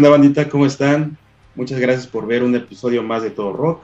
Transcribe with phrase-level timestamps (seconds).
[0.00, 0.48] ¿Qué bandita?
[0.48, 1.18] ¿Cómo están?
[1.56, 3.82] Muchas gracias por ver un episodio más de Todo Rock.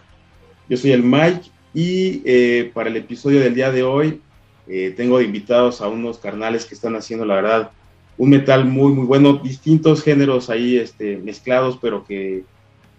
[0.68, 4.20] Yo soy el Mike y eh, para el episodio del día de hoy
[4.68, 7.70] eh, tengo invitados a unos carnales que están haciendo, la verdad,
[8.16, 12.44] un metal muy, muy bueno, distintos géneros ahí este, mezclados, pero que,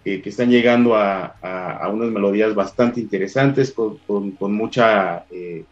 [0.04, 3.96] que, están llegando a, a, unas melodías bastante interesantes, con,
[4.32, 5.64] con, mucha eh,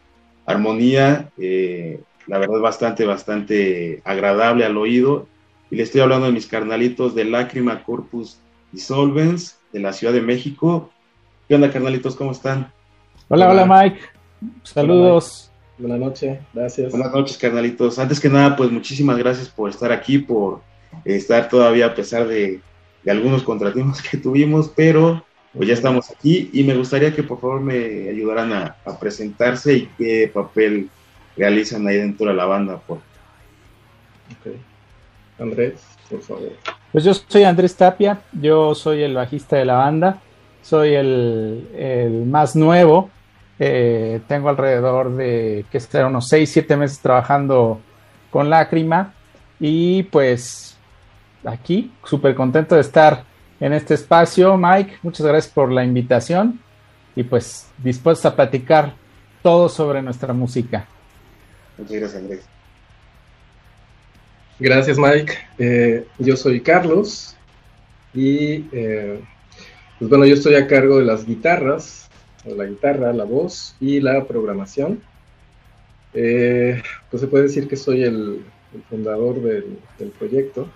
[0.47, 5.27] armonía, la verdad, bastante, bastante agradable al oído
[5.69, 8.39] y le estoy hablando de mis carnalitos de Lágrima Corpus
[8.71, 10.89] Dissolvens de la Ciudad de México.
[11.47, 12.15] ¿Qué onda, carnalitos?
[12.15, 12.71] ¿Cómo están?
[13.27, 13.99] Hola, hola, Mike.
[14.63, 15.51] Saludos.
[15.77, 16.91] Buenas noches, gracias.
[16.91, 17.99] Buenas noches, carnalitos.
[17.99, 20.61] Antes que nada, pues muchísimas gracias por estar aquí, por
[21.03, 22.61] estar todavía a pesar de,
[23.07, 27.61] algunos contratiempos que tuvimos, pero pues ya estamos aquí y me gustaría que por favor
[27.61, 30.89] me ayudaran a, a presentarse y qué papel
[31.37, 32.77] realizan ahí dentro de la banda.
[32.77, 32.99] Por...
[34.39, 34.59] Okay.
[35.39, 36.51] Andrés, por favor.
[36.91, 40.21] Pues yo soy Andrés Tapia, yo soy el bajista de la banda,
[40.61, 43.09] soy el, más nuevo,
[43.59, 47.79] eh, tengo alrededor de, que será, unos 6, 7 meses trabajando
[48.31, 49.13] con Lágrima
[49.59, 50.77] y pues
[51.43, 53.23] aquí, súper contento de estar
[53.59, 54.57] en este espacio.
[54.57, 56.59] Mike, muchas gracias por la invitación
[57.15, 58.93] y pues dispuesto a platicar
[59.41, 60.87] todo sobre nuestra música.
[61.77, 62.54] Muchas gracias, Andrés.
[64.57, 65.33] Gracias, Mike.
[65.57, 67.35] Eh, yo soy Carlos
[68.13, 69.19] y eh,
[69.99, 72.09] pues bueno, yo estoy a cargo de las guitarras,
[72.45, 75.01] la guitarra, la voz y la programación.
[76.13, 78.45] Eh, pues se puede decir que soy el,
[78.89, 79.77] fundador del,
[80.17, 80.69] proyecto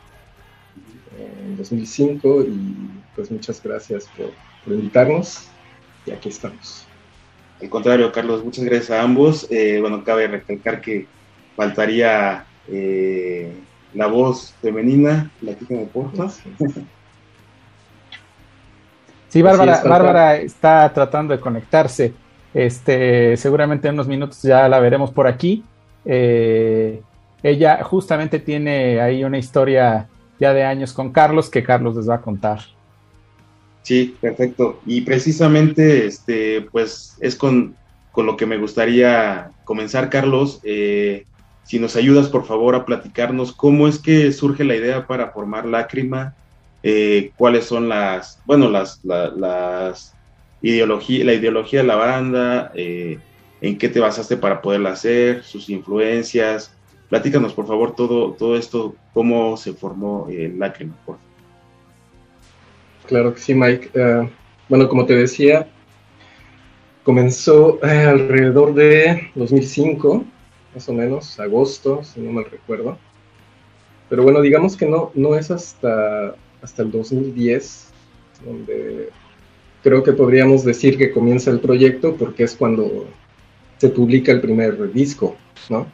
[1.17, 4.31] en 2005 y pues muchas gracias por,
[4.63, 5.47] por, invitarnos
[6.05, 6.85] y aquí estamos.
[7.61, 9.47] Al contrario, Carlos, muchas gracias a ambos.
[9.79, 11.07] bueno, cabe recalcar que
[11.55, 12.45] faltaría
[13.93, 16.29] la voz femenina, la que me porta.
[19.29, 22.13] Sí, Bárbara, Bárbara está tratando de conectarse.
[22.53, 25.63] Este, seguramente en unos minutos ya la veremos por aquí.
[26.05, 27.01] Eh,
[27.43, 30.07] ella justamente tiene ahí una historia
[30.39, 32.59] ya de años con Carlos que Carlos les va a contar.
[33.83, 34.79] Sí, perfecto.
[34.85, 37.75] Y precisamente, este, pues es con,
[38.11, 40.59] con lo que me gustaría comenzar, Carlos.
[40.63, 41.25] Eh,
[41.69, 45.67] si nos ayudas por favor a platicarnos cómo es que surge la idea para formar
[45.67, 46.33] Lágrima,
[46.81, 50.15] eh, cuáles son las, bueno, las, las
[50.63, 53.19] ideología, la ideología de la banda, eh,
[53.61, 56.75] en qué te basaste para poderla hacer, sus influencias.
[57.07, 60.95] Platícanos por favor todo, todo esto, cómo se formó eh, Lágrima.
[61.05, 61.29] Por favor.
[63.05, 63.91] Claro que sí, Mike.
[64.67, 65.67] bueno, como te decía,
[67.03, 70.25] comenzó alrededor de 2005
[70.73, 72.97] más o menos, agosto, si no mal recuerdo.
[74.09, 77.89] Pero bueno, digamos que no, no es hasta, hasta el 2010
[78.43, 79.09] donde
[79.83, 83.07] creo que podríamos decir que comienza el proyecto porque es cuando
[83.77, 85.35] se publica el primer disco,
[85.69, 85.87] ¿no?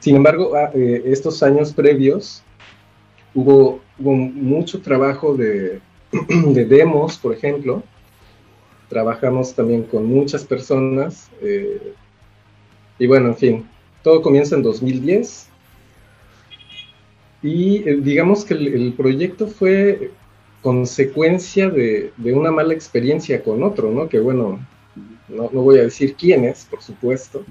[0.00, 2.42] Sin embargo, ah, eh, estos años previos
[3.34, 5.80] hubo, hubo mucho trabajo de,
[6.28, 7.82] de, demos, por ejemplo.
[8.88, 11.30] Trabajamos también con muchas personas.
[11.40, 11.94] Eh,
[12.98, 13.68] y bueno, en fin,
[14.02, 15.48] todo comienza en 2010
[17.42, 20.10] y eh, digamos que el, proyecto fue
[20.62, 24.08] consecuencia de, una mala experiencia con otro, ¿no?
[24.08, 24.64] Que bueno,
[25.28, 27.44] no, voy a decir quién es, por supuesto,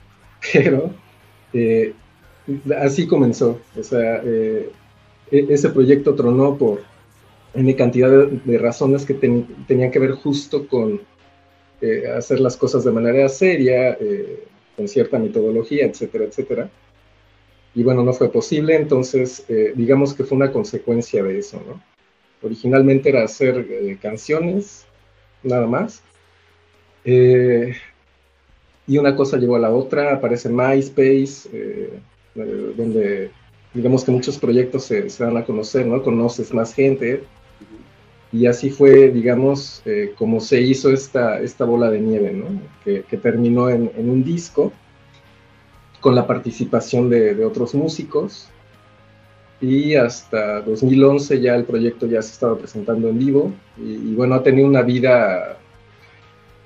[0.52, 0.90] pero
[1.52, 1.92] eh,
[2.80, 3.60] así comenzó.
[3.78, 4.70] O sea, eh,
[5.30, 6.82] e, ese proyecto tronó por
[7.52, 11.00] una cantidad de, razones que tenían que ver justo con
[12.16, 13.96] hacer las cosas de manera seria,
[14.76, 16.70] con cierta metodología, etcétera, etcétera.
[17.74, 21.82] Y bueno, no fue posible, entonces eh, digamos que fue una consecuencia de eso, ¿no?
[22.42, 24.86] Originalmente era hacer eh, canciones,
[25.42, 26.02] nada más.
[27.04, 27.74] Eh,
[28.86, 31.48] y una cosa llevó a la otra, aparece MySpace,
[32.34, 33.30] donde
[33.72, 36.02] digamos que muchos proyectos se, se, dan a conocer, ¿no?
[36.02, 37.24] Conoces más gente.
[38.34, 39.80] Y así fue, digamos,
[40.18, 42.46] como se hizo esta, esta bola de nieve, ¿no?
[42.84, 44.72] Que, terminó en, un disco
[46.00, 48.48] con la participación de, otros músicos.
[49.60, 54.42] Y hasta 2011 ya el proyecto ya se estaba presentando en vivo y, bueno, ha
[54.42, 55.56] tenido una vida,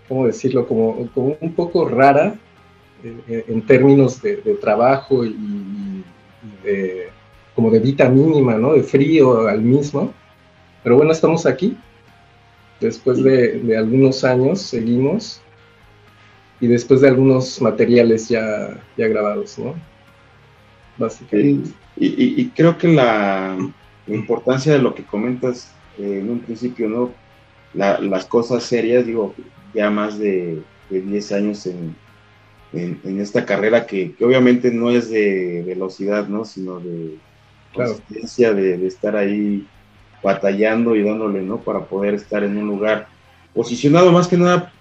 [0.08, 2.34] ¿cómo decirlo?, como, como un poco rara
[3.04, 6.02] eh, en términos de, trabajo y,
[6.64, 7.08] de,
[7.54, 8.72] como de vida mínima, ¿no?
[8.72, 10.14] De frío al mismo.
[10.88, 11.76] Pero bueno, estamos aquí.
[12.80, 15.42] Después de, de algunos años seguimos
[16.60, 19.74] y después de algunos materiales ya, ya grabados, ¿no?
[20.96, 21.72] Básicamente.
[21.94, 23.58] Y, creo que la,
[24.06, 27.12] importancia de lo que comentas eh, en un principio, ¿no?
[27.74, 29.34] las cosas serias, digo,
[29.74, 31.94] ya más de, 10 años en,
[32.72, 36.46] en, esta carrera que, obviamente no es de velocidad, ¿no?
[36.46, 37.18] Sino de
[37.74, 39.68] consistencia, de, estar ahí
[40.22, 41.58] batallando y dándole, ¿no?
[41.58, 43.08] Para poder estar en un lugar
[43.54, 44.72] posicionado más que nada,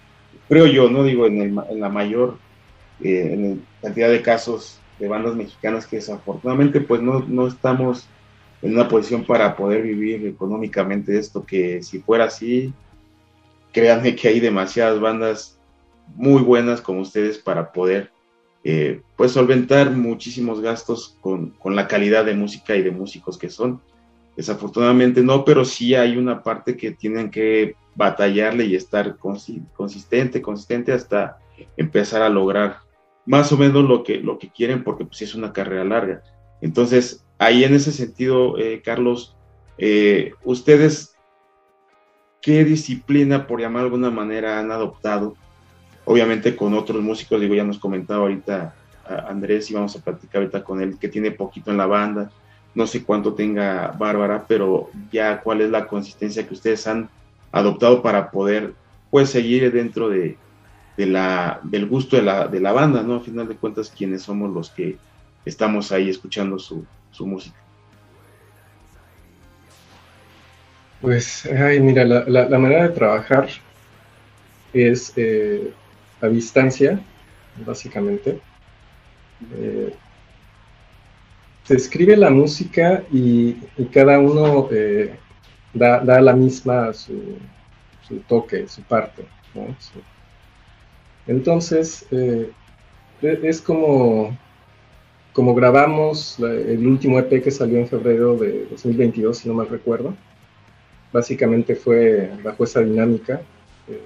[0.47, 1.03] creo yo, ¿no?
[1.03, 2.37] Digo, en, en la mayor
[2.99, 8.07] eh, en cantidad de casos de bandas mexicanas que desafortunadamente pues no, no estamos
[8.63, 12.73] en una posición para poder vivir económicamente esto, que si fuera así,
[13.71, 15.59] créanme que hay demasiadas bandas
[16.15, 18.09] muy buenas como ustedes para poder
[18.63, 23.51] eh, pues solventar muchísimos gastos con, con, la calidad de música y de músicos que
[23.51, 23.79] son.
[24.37, 30.93] Desafortunadamente no, pero sí hay una parte que tienen que batallarle y estar consistente, consistente
[30.93, 31.39] hasta
[31.75, 32.77] empezar a lograr
[33.25, 36.21] más o menos lo que, lo que quieren porque pues es una carrera larga.
[36.61, 39.35] Entonces, ahí en ese sentido, eh, Carlos,
[39.79, 41.15] eh, ustedes,
[42.39, 45.35] ¿qué disciplina, por llamar de alguna manera, han adoptado?
[46.05, 48.75] Obviamente con otros músicos, digo, ya nos comentaba ahorita
[49.27, 52.29] Andrés y vamos a platicar ahorita con él, que tiene poquito en la banda,
[52.77, 57.09] no sé cuánto tenga Bárbara, pero ya cuál es la consistencia que ustedes han
[57.51, 58.75] adoptado para poder,
[59.09, 60.38] pues, seguir dentro de,
[60.95, 63.15] de la, del gusto de la, de la banda, ¿no?
[63.15, 64.95] A final de cuentas, quienes somos los que
[65.44, 66.85] estamos ahí escuchando su,
[67.21, 67.57] música.
[71.01, 73.50] Pues, ay, mira, la, manera de trabajar
[74.71, 75.73] es eh,
[76.21, 77.00] a distancia,
[77.65, 78.39] básicamente.
[79.56, 79.95] Eh,
[81.67, 83.55] se escribe la música y,
[83.91, 85.13] cada uno eh,
[85.73, 87.37] da, la misma su,
[88.29, 89.25] toque, su parte.
[91.27, 92.49] Entonces, eh,
[93.21, 94.37] e, es como,
[95.33, 100.15] como grabamos el último EP que salió en febrero de 2022, si no mal recuerdo.
[101.11, 103.41] Básicamente fue bajo esa dinámica.
[103.89, 104.01] Eh,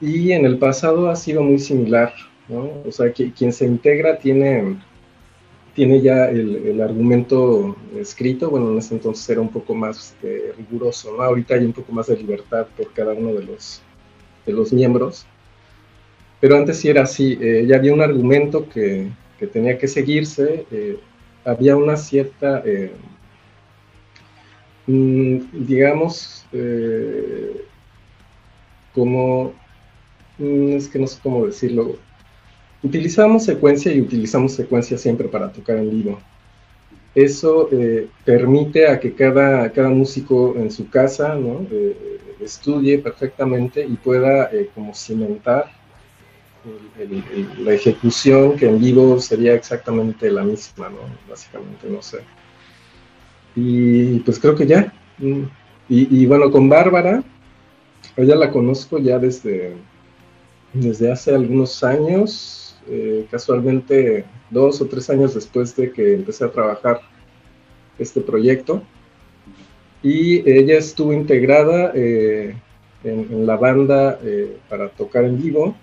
[0.00, 2.12] y en el pasado ha sido muy similar,
[2.48, 2.82] ¿no?
[2.84, 4.76] O sea, que, quien se integra tiene,
[5.74, 11.16] tiene ya el, argumento escrito, bueno, en ese entonces era un poco más eh, riguroso,
[11.16, 11.22] ¿no?
[11.22, 13.82] Ahorita hay un poco más de libertad por cada uno de los,
[14.46, 15.26] de los miembros
[16.44, 19.10] pero antes sí era así, eh, ya había un argumento que,
[19.50, 20.98] tenía que seguirse, eh,
[21.42, 22.92] había una cierta, eh,
[24.86, 26.44] mm, digamos,
[28.92, 29.54] como,
[30.36, 31.96] mm, es que no sé cómo decirlo,
[32.84, 36.20] utilizamos secuencia y utilizamos secuencia siempre para tocar en vivo.
[37.14, 37.68] Eso
[38.24, 41.36] permite a que cada, cada músico en su casa
[42.40, 45.70] estudie perfectamente y pueda como cimentar
[47.58, 51.00] la ejecución que en vivo sería exactamente la misma, ¿no?
[51.28, 52.20] Básicamente, no sé.
[53.54, 54.92] Y pues creo que ya.
[55.18, 55.42] Mm.
[55.88, 57.22] Y, bueno, con Bárbara,
[58.16, 59.76] ella la conozco ya desde,
[60.72, 66.52] desde hace algunos años, eh, casualmente dos o tres años después de que empecé a
[66.52, 67.00] trabajar
[67.98, 68.82] este proyecto.
[70.02, 72.54] Y ella estuvo integrada eh,
[73.04, 75.74] en, la banda eh, para tocar en vivo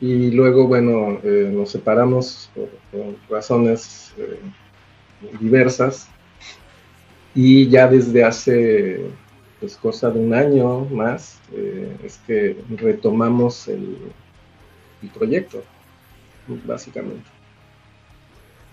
[0.00, 2.68] y luego, bueno, nos separamos por,
[3.28, 4.38] razones eh,
[5.40, 6.08] diversas
[7.34, 9.06] y ya desde hace
[9.60, 11.40] pues cosa de un año más
[12.04, 13.96] es que retomamos el,
[15.08, 15.62] proyecto,
[16.64, 17.24] básicamente.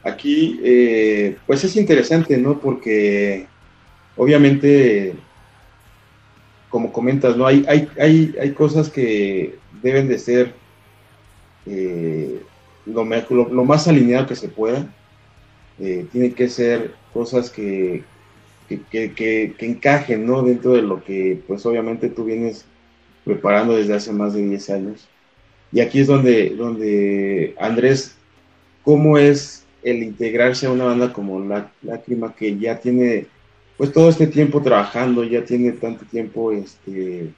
[0.04, 0.60] Aquí,
[1.46, 2.60] pues es interesante, ¿no?
[2.60, 3.48] Porque
[4.16, 5.14] obviamente,
[6.70, 7.46] como comentas, ¿no?
[7.46, 10.54] Hay, hay, hay, hay cosas que deben de ser
[11.66, 12.42] eh,
[12.86, 14.88] lo, lo, más alineado que se pueda.
[15.80, 18.04] Eh, tiene que ser cosas que,
[18.68, 20.44] que, que, encajen ¿no?
[20.44, 22.66] dentro de lo que pues obviamente tú vienes
[23.26, 25.08] preparando desde hace más de 10 años.
[25.72, 28.16] Y aquí es donde, donde Andrés,
[28.84, 33.28] ¿cómo es el integrarse a una banda como la Lágrima que ya tiene
[33.78, 37.34] pues todo este tiempo trabajando, ya tiene tanto tiempo este,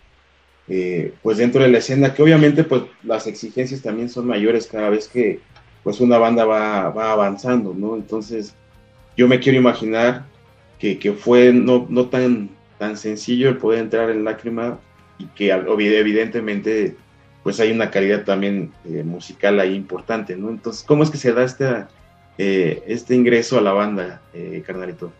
[0.67, 4.89] eh, pues dentro de la escena, que obviamente pues las exigencias también son mayores cada
[4.89, 5.39] vez que
[5.83, 7.95] pues una banda va, va avanzando, ¿no?
[7.95, 8.53] Entonces
[9.15, 10.25] yo me quiero imaginar
[10.79, 14.79] que, que, fue no, no tan, tan sencillo el poder entrar en Lágrima
[15.17, 16.97] y que evidentemente
[17.43, 20.49] pues hay una calidad también eh, musical ahí importante, ¿no?
[20.49, 21.85] Entonces, ¿cómo es que se da este,
[22.37, 24.21] este ingreso a la banda,
[24.65, 25.11] carnalito?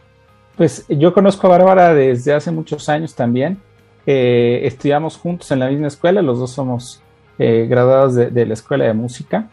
[0.56, 3.60] Pues yo conozco a Bárbara desde hace muchos años también
[4.06, 7.02] eh, estudiamos juntos en la misma escuela, los dos somos
[7.40, 9.50] eh, graduados de, la escuela de música.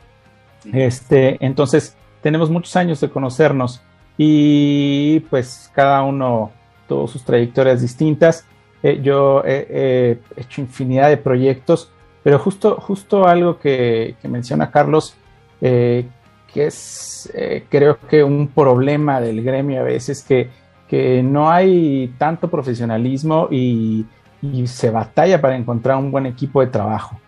[0.73, 3.81] Este, entonces, tenemos muchos años de conocernos
[4.19, 6.51] y pues cada uno
[6.89, 8.45] tuvo sus trayectorias distintas.
[8.83, 15.15] Eh, yo he hecho infinidad de proyectos, pero justo, justo algo que, menciona Carlos,
[15.61, 16.07] eh,
[16.53, 20.51] que es eh, creo que un problema del gremio a veces, que,
[20.89, 24.05] que no hay tanto profesionalismo y,
[24.43, 27.19] y se batalla para encontrar un buen equipo de trabajo.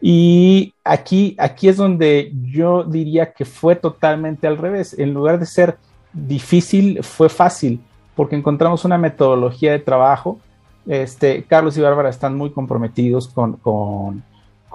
[0.00, 4.98] Y aquí, aquí es donde yo diría que fue totalmente al revés.
[4.98, 5.78] En lugar de ser
[6.12, 7.80] difícil, fue fácil,
[8.14, 10.38] porque encontramos una metodología de trabajo.
[10.86, 14.22] Este, Carlos y Bárbara están muy comprometidos con, con,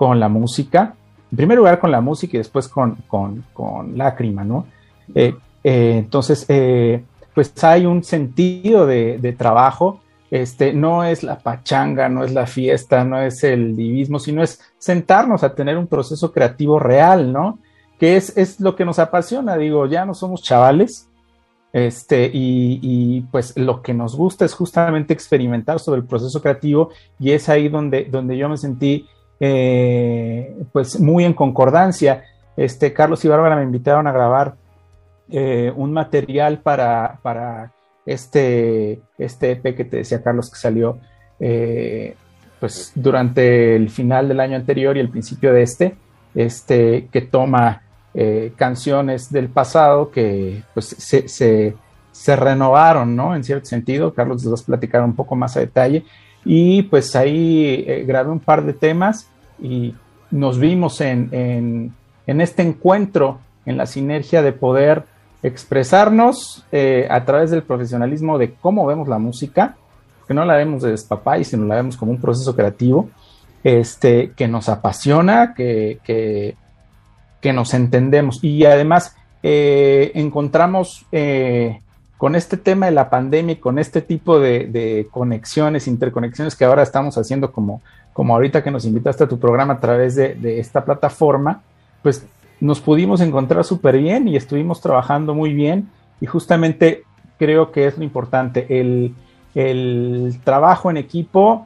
[0.02, 0.96] con la música.
[1.30, 4.66] En primer lugar con la música y después con, con, con lágrima, ¿no?
[5.14, 7.04] Eh, eh, entonces, eh,
[7.36, 12.48] pues hay un sentido de, de trabajo este, no es la pachanga, no es la
[12.48, 17.60] fiesta, no es el divismo, sino es sentarnos a tener un proceso creativo real, ¿no?
[18.00, 21.10] Que es, es lo que nos apasiona, digo, ya no somos chavales,
[21.74, 26.90] este, y, pues lo que nos gusta es justamente experimentar sobre el proceso creativo
[27.20, 29.08] y es ahí donde, donde yo me sentí
[29.44, 32.24] eh, pues muy en concordancia.
[32.56, 34.54] Este, Carlos y Bárbara me invitaron a grabar
[35.34, 37.72] eh, un material para, para
[38.06, 41.00] este, este EP que te decía Carlos que salió
[41.40, 42.16] eh,
[42.60, 45.96] pues durante el final del año anterior y el principio de este,
[46.36, 47.82] este que toma
[48.14, 53.34] eh, canciones del pasado que pues se, se, renovaron, ¿no?
[53.36, 56.04] En cierto sentido, Carlos les vas a platicar un poco más a detalle
[56.44, 59.31] y pues ahí grabé un par de temas
[59.62, 59.96] y
[60.32, 61.30] nos vimos en,
[62.26, 65.04] en, este encuentro, en la sinergia de poder
[65.44, 69.76] expresarnos eh, a través del profesionalismo de cómo vemos la música,
[70.28, 73.10] que no la vemos de despapay, sino la vemos como un proceso creativo,
[73.64, 78.44] este, que nos apasiona, que, que, nos entendemos.
[78.44, 81.82] Y además eh, encontramos eh,
[82.22, 86.84] con este tema de la pandemia y con este tipo de, conexiones, interconexiones que ahora
[86.84, 87.82] estamos haciendo como,
[88.14, 91.64] como ahorita que nos invitaste a tu programa a través de, de esta plataforma,
[92.04, 92.24] pues
[92.60, 97.06] nos pudimos encontrar súper bien y estuvimos trabajando muy bien y justamente
[97.40, 99.16] creo que es lo importante, el,
[100.44, 101.66] trabajo en equipo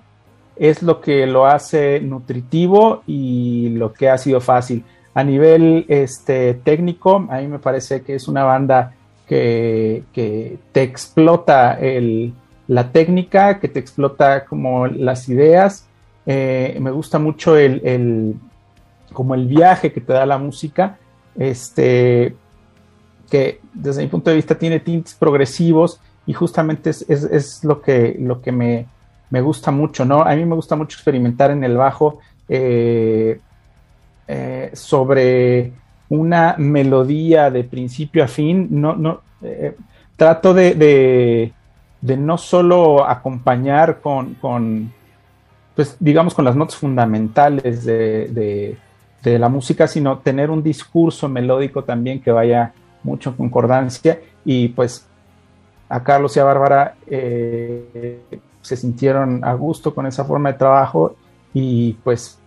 [0.55, 4.85] es lo que lo hace nutritivo y lo que ha sido fácil.
[5.13, 8.93] A nivel este, técnico, a mí me parece que es una banda
[9.25, 10.03] que,
[10.71, 11.79] te explota
[12.67, 15.87] la técnica, que te explota como las ideas.
[16.25, 18.35] Eh, me gusta mucho el,
[19.13, 20.97] como el viaje que te da la música,
[21.35, 22.35] este,
[23.29, 28.41] que desde mi punto de vista tiene tintes progresivos y justamente es, lo que, lo
[28.41, 28.87] que me,
[29.41, 30.21] gusta mucho, ¿no?
[30.21, 33.39] A mí me gusta mucho experimentar en el bajo eh,
[34.27, 35.73] eh, sobre
[36.09, 39.75] una melodía de principio a fin, no, no, eh,
[40.15, 40.75] trato de,
[42.01, 44.93] de, no solo acompañar con, con,
[45.75, 48.77] pues digamos, con las notas fundamentales de,
[49.23, 54.19] de la música, sino tener un discurso melódico también que vaya mucho en concordancia.
[54.45, 55.07] Y pues
[55.89, 58.19] a Carlos y a Bárbara eh,
[58.61, 61.15] se sintieron a gusto con esa forma de trabajo
[61.53, 62.39] y pues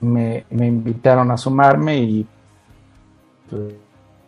[0.00, 2.26] me, invitaron a sumarme y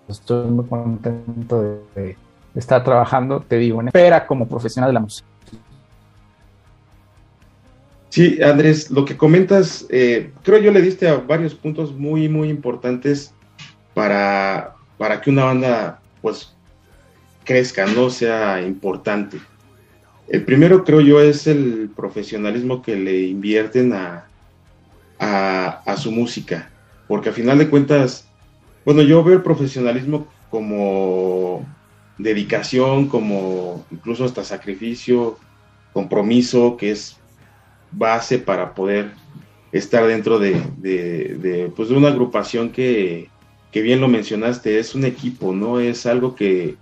[0.08, 2.16] estoy muy contento de,
[2.54, 5.26] estar trabajando, te digo, en espera como profesional de la música.
[8.08, 12.48] Sí, Andrés, lo que comentas, eh, creo yo le diste a varios puntos muy, muy
[12.48, 13.32] importantes
[13.94, 16.52] para, para que una banda, pues,
[17.44, 19.40] crezca, no sea importante.
[20.28, 24.26] El primero, creo yo, es el profesionalismo que le invierten a,
[25.20, 26.70] a, su música,
[27.06, 28.26] porque a final de cuentas,
[28.84, 31.66] bueno, yo veo el profesionalismo como
[32.18, 35.38] dedicación, como incluso hasta sacrificio,
[35.92, 37.16] compromiso, que es
[37.92, 39.10] base para poder
[39.72, 43.28] estar dentro de, pues de una agrupación que,
[43.72, 45.80] bien lo mencionaste, es un equipo, ¿no?
[45.80, 46.76] Es algo que,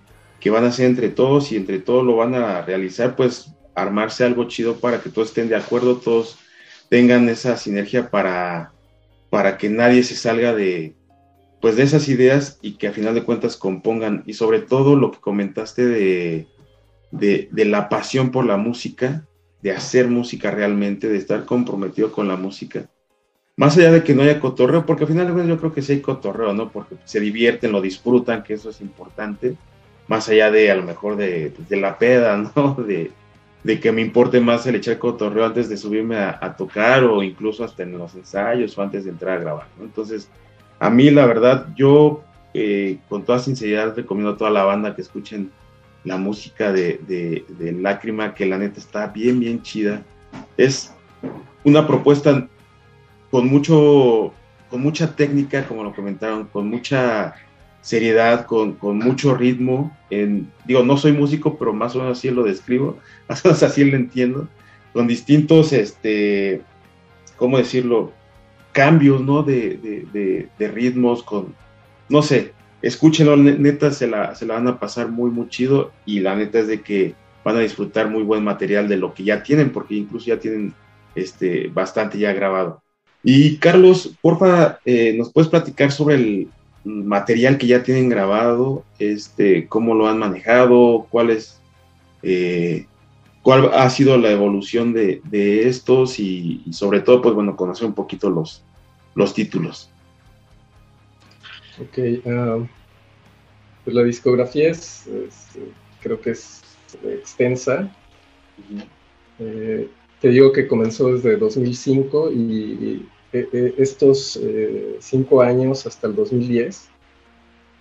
[0.51, 4.45] van a hacer entre todos y entre todos lo van a realizar, pues armarse algo
[4.49, 6.39] chido para que todos estén de acuerdo, todos
[6.89, 8.73] tengan esa sinergia para,
[9.31, 10.95] para que nadie se salga de,
[11.61, 15.11] pues de esas ideas y que a final de cuentas compongan y sobre todo lo
[15.11, 16.47] que comentaste de,
[17.11, 19.27] de, la pasión por la música,
[19.63, 22.89] de hacer música realmente, de estar comprometido con la música.
[23.57, 25.83] Más allá de que no haya cotorreo, porque al final de cuentas yo creo que
[25.83, 26.71] sí hay cotorreo, ¿no?
[26.71, 29.57] Porque se divierten, lo disfrutan, que eso es importante.
[30.07, 32.75] Más allá de a lo mejor de, la peda, ¿no?
[32.75, 33.11] De,
[33.81, 37.83] que me importe más el echar cotorreo antes de subirme a, tocar o incluso hasta
[37.83, 39.85] en los ensayos o antes de entrar a grabar, ¿no?
[39.85, 40.31] Entonces,
[40.79, 42.23] a mí la verdad, yo
[42.55, 45.51] eh, con toda sinceridad recomiendo a toda la banda que escuchen
[46.05, 50.03] la música de, de, de Lágrima, que la neta está bien, bien chida.
[50.57, 50.93] Es
[51.65, 52.49] una propuesta
[53.31, 54.33] con mucho,
[54.71, 57.35] con mucha técnica, como lo comentaron, con mucha
[57.81, 59.97] seriedad, con, con mucho ritmo.
[60.11, 63.63] En, digo, no soy músico, pero más o menos así lo describo, más o menos
[63.63, 64.49] así lo entiendo,
[64.93, 66.63] con distintos, este,
[67.37, 68.13] ¿cómo decirlo?
[68.79, 69.43] Cambios, ¿no?
[69.43, 71.53] De, de, de, de ritmos, con,
[72.09, 76.21] no sé, escúchenlo, neta, se la, se la van a pasar muy, muy chido y
[76.21, 79.43] la neta es de que van a disfrutar muy buen material de lo que ya
[79.43, 80.75] tienen, porque incluso ya tienen
[81.17, 82.81] este, bastante ya grabado.
[83.25, 86.49] Y Carlos, porfa, eh, ¿nos puedes platicar sobre el
[86.85, 88.85] material que ya tienen grabado?
[89.01, 91.09] Este, ¿Cómo lo han manejado?
[91.11, 91.61] ¿Cuál, es,
[92.23, 92.87] eh,
[93.43, 96.21] cuál ha sido la evolución de, de estos?
[96.21, 98.63] Y, y, sobre todo, pues bueno, conocer un poquito los,
[99.19, 99.91] los títulos.
[101.81, 102.67] Ok, uh,
[103.85, 105.59] pues la discografía es, es,
[106.01, 106.63] creo que es
[107.05, 107.93] extensa.
[109.41, 109.89] Eh,
[110.21, 116.89] te digo que comenzó desde 2005 y eh, estos eh, cinco años hasta el 2010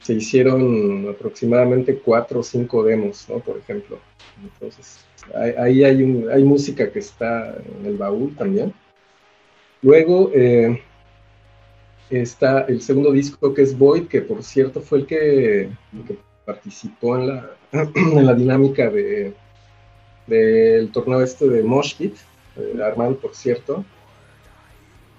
[0.01, 3.39] se hicieron aproximadamente cuatro o cinco demos, ¿no?
[3.39, 3.99] Por ejemplo.
[4.43, 8.73] Entonces, ahí hay, un, hay música que está en el baúl también.
[9.81, 10.81] Luego eh,
[12.09, 15.69] está el segundo disco que es Void, que por cierto fue el que,
[16.45, 19.33] participó en la, en la dinámica de,
[20.27, 22.15] del torneo este de Moshpit,
[22.55, 23.83] eh, Armand, por cierto.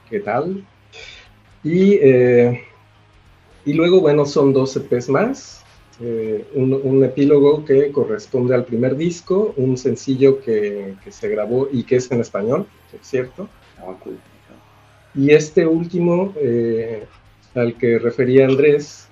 [0.09, 0.65] ¿Qué tal?
[1.63, 2.63] Y, eh,
[3.65, 5.65] y luego, bueno, son dos EPs más.
[6.01, 11.83] Eh, un, epílogo que corresponde al primer disco, un sencillo que, que se grabó y
[11.83, 13.49] que es en español, es cierto.
[15.15, 17.05] Y este último, eh,
[17.55, 19.09] al que refería Andrés,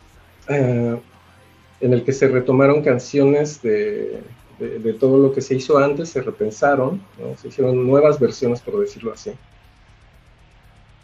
[0.49, 4.21] en el que se retomaron canciones de,
[4.59, 7.03] de, todo lo que se hizo antes, se repensaron,
[7.41, 9.33] se hicieron nuevas versiones, por decirlo así.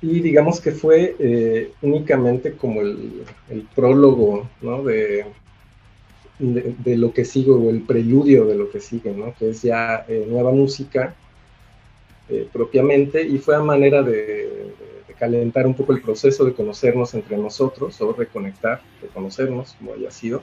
[0.01, 3.25] Y digamos que fue eh, únicamente como el,
[3.75, 4.83] prólogo ¿no?
[4.83, 5.27] de,
[6.39, 9.35] de, lo que sigue, o el preludio de lo que sigue, ¿no?
[9.39, 11.15] que es ya eh, nueva música
[12.29, 14.75] eh, propiamente, y fue a manera de,
[15.19, 20.43] calentar un poco el proceso de conocernos entre nosotros, o reconectar, reconocernos, como haya sido.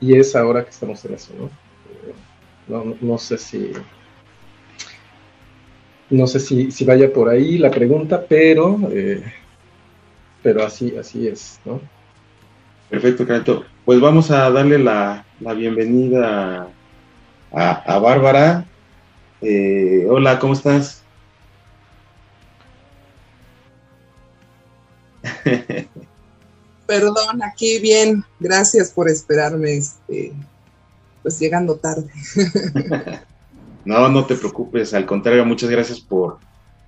[0.00, 1.50] Y es ahora que estamos en eso, ¿no?
[2.66, 3.72] No, no, sé si
[6.10, 9.22] no sé si, si, vaya por ahí la pregunta, pero eh,
[10.42, 11.80] pero así así es, ¿no?
[12.90, 13.64] Perfecto, Carito.
[13.84, 16.68] Pues vamos a darle la, la bienvenida
[17.52, 18.64] a, a Bárbara.
[19.46, 21.02] Eh, hola, ¿cómo estás?
[26.86, 28.24] Perdón, aquí bien.
[28.40, 29.76] Gracias por esperarme.
[29.76, 30.32] Este,
[31.22, 32.10] pues llegando tarde.
[33.84, 36.38] no, no te preocupes, al contrario, muchas gracias por,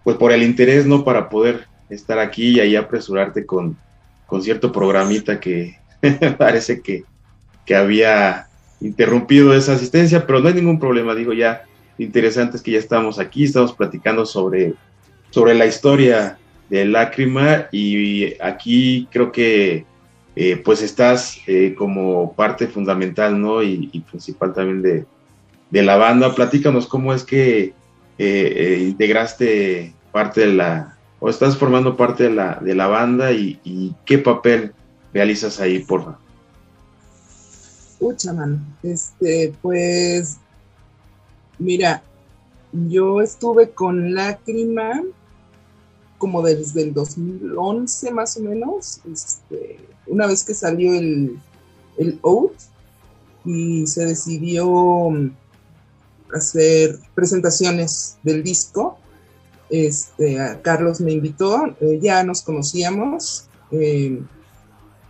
[0.03, 1.05] pues por el interés, ¿no?
[1.05, 3.77] Para poder estar aquí y ahí apresurarte con,
[4.27, 5.79] con cierto programita que
[6.39, 7.05] parece que,
[7.67, 8.49] que había
[8.81, 11.63] interrumpido esa asistencia, pero no hay ningún problema, digo ya,
[11.99, 14.75] interesante es que ya estamos aquí, estamos platicando sobre,
[15.31, 19.85] sobre la historia de Lágrima y aquí creo que
[20.35, 23.63] eh, pues estás eh, como parte fundamental, ¿no?
[23.63, 25.07] Y, principal también de,
[25.71, 26.35] de, la banda.
[26.35, 27.73] Platícanos cómo es que
[28.19, 33.59] eh, integraste parte de la, o estás formando parte de la, de la banda y,
[33.65, 34.73] y qué papel
[35.15, 36.19] realizas ahí, porfa.
[37.99, 38.63] Pucha, man.
[38.83, 40.39] Este, pues,
[41.59, 42.03] mira,
[42.73, 45.03] yo estuve con Lágrima
[46.19, 51.39] como desde el 2011 más o menos, este, una vez que salió el,
[51.99, 52.55] el Out
[53.45, 55.13] y se decidió
[56.35, 58.99] hacer presentaciones del disco,
[59.69, 64.23] este, Carlos me invitó, eh, ya nos conocíamos, eh,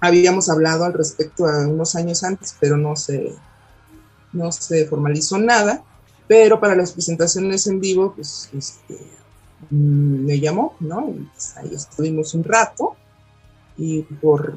[0.00, 3.32] habíamos hablado al respecto a unos años antes, pero no se,
[4.32, 5.84] no se formalizó nada,
[6.28, 8.98] pero para las presentaciones en vivo, pues este,
[9.70, 11.10] me llamó, ¿no?
[11.10, 12.96] Y pues ahí estuvimos un rato
[13.76, 14.56] y por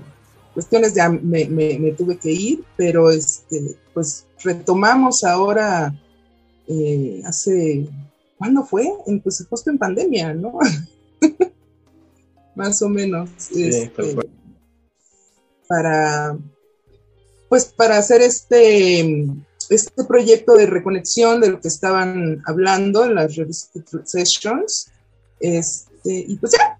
[0.53, 5.93] cuestiones ya me, me, me, tuve que ir, pero este, pues retomamos ahora
[6.67, 7.87] eh, hace,
[8.37, 8.91] ¿cuándo fue?
[9.07, 10.59] En, pues justo en pandemia, ¿no?
[12.55, 13.29] Más o menos.
[13.37, 14.15] Sí, este,
[15.67, 16.37] para,
[17.47, 19.27] pues para hacer este,
[19.69, 24.91] este proyecto de reconexión de lo que estaban hablando en las Revisited Sessions.
[25.39, 26.77] Este, y pues ya,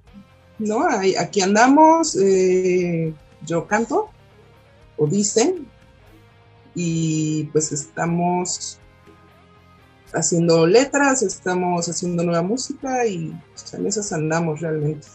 [0.58, 0.86] ¿no?
[1.18, 2.16] Aquí andamos.
[2.16, 3.14] Eh,
[3.46, 4.10] yo canto
[4.98, 5.68] o dicen
[6.76, 8.80] y pues estamos
[10.14, 15.08] haciendo letras, estamos haciendo nueva música y pues, en esas andamos realmente.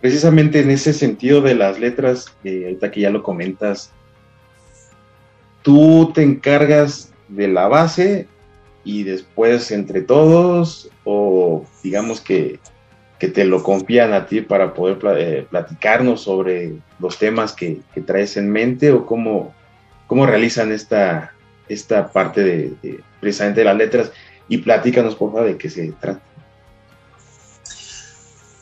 [0.00, 3.90] Precisamente en ese sentido de las letras, eh, ahorita que ya lo comentas,
[5.64, 8.28] tú te encargas de la base
[8.84, 12.60] y después entre todos o digamos que,
[13.18, 18.50] te lo confían a ti para poder eh, platicarnos sobre los temas que, traes en
[18.50, 19.54] mente o cómo,
[20.06, 21.32] cómo realizan esta,
[21.66, 24.12] esta parte de, precisamente de las letras
[24.46, 26.20] y platícanos por favor de qué se trata.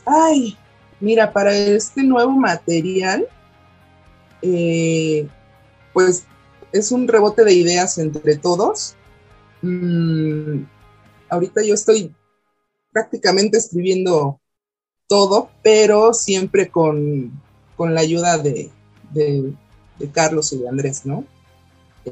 [0.05, 0.57] Ay,
[1.01, 3.27] mira, para este nuevo material,
[4.41, 5.27] eh,
[5.91, 6.25] pues
[6.73, 8.95] es un rebote de ideas entre todos
[9.63, 10.65] Mm,
[11.29, 12.13] ahorita yo estoy
[12.91, 14.41] prácticamente escribiendo
[15.07, 17.41] todo, pero siempre con,
[17.79, 18.69] la ayuda de,
[20.11, 21.23] Carlos y de Andrés, ¿no?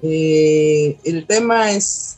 [0.02, 2.16] Eh, el tema es,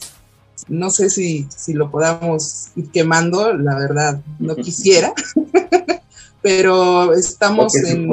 [0.68, 5.14] no sé si, lo podamos ir quemando, la verdad, no quisiera,
[6.44, 8.08] pero estamos en...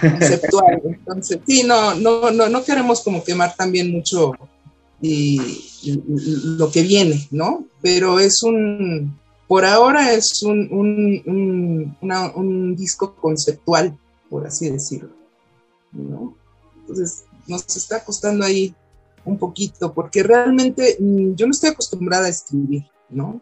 [0.00, 4.32] conceptual, entonces, sí, no, no, no, no queremos como quemar también mucho
[5.00, 5.40] y,
[6.56, 7.66] lo que viene, ¿no?
[7.82, 10.68] Pero es un, por ahora es un,
[12.00, 13.96] un, disco conceptual,
[14.30, 15.10] por así decirlo,
[15.92, 16.34] ¿no?
[16.80, 18.74] Entonces nos está costando ahí
[19.24, 23.40] un poquito, porque realmente mm, yo no estoy acostumbrada a escribir, ¿no?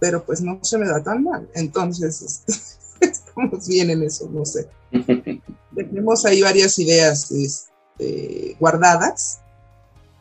[0.00, 2.44] Pero pues no se me da tan mal, entonces
[3.00, 4.68] estamos bien en eso, no sé.
[5.74, 9.40] Tenemos ahí varias ideas este, guardadas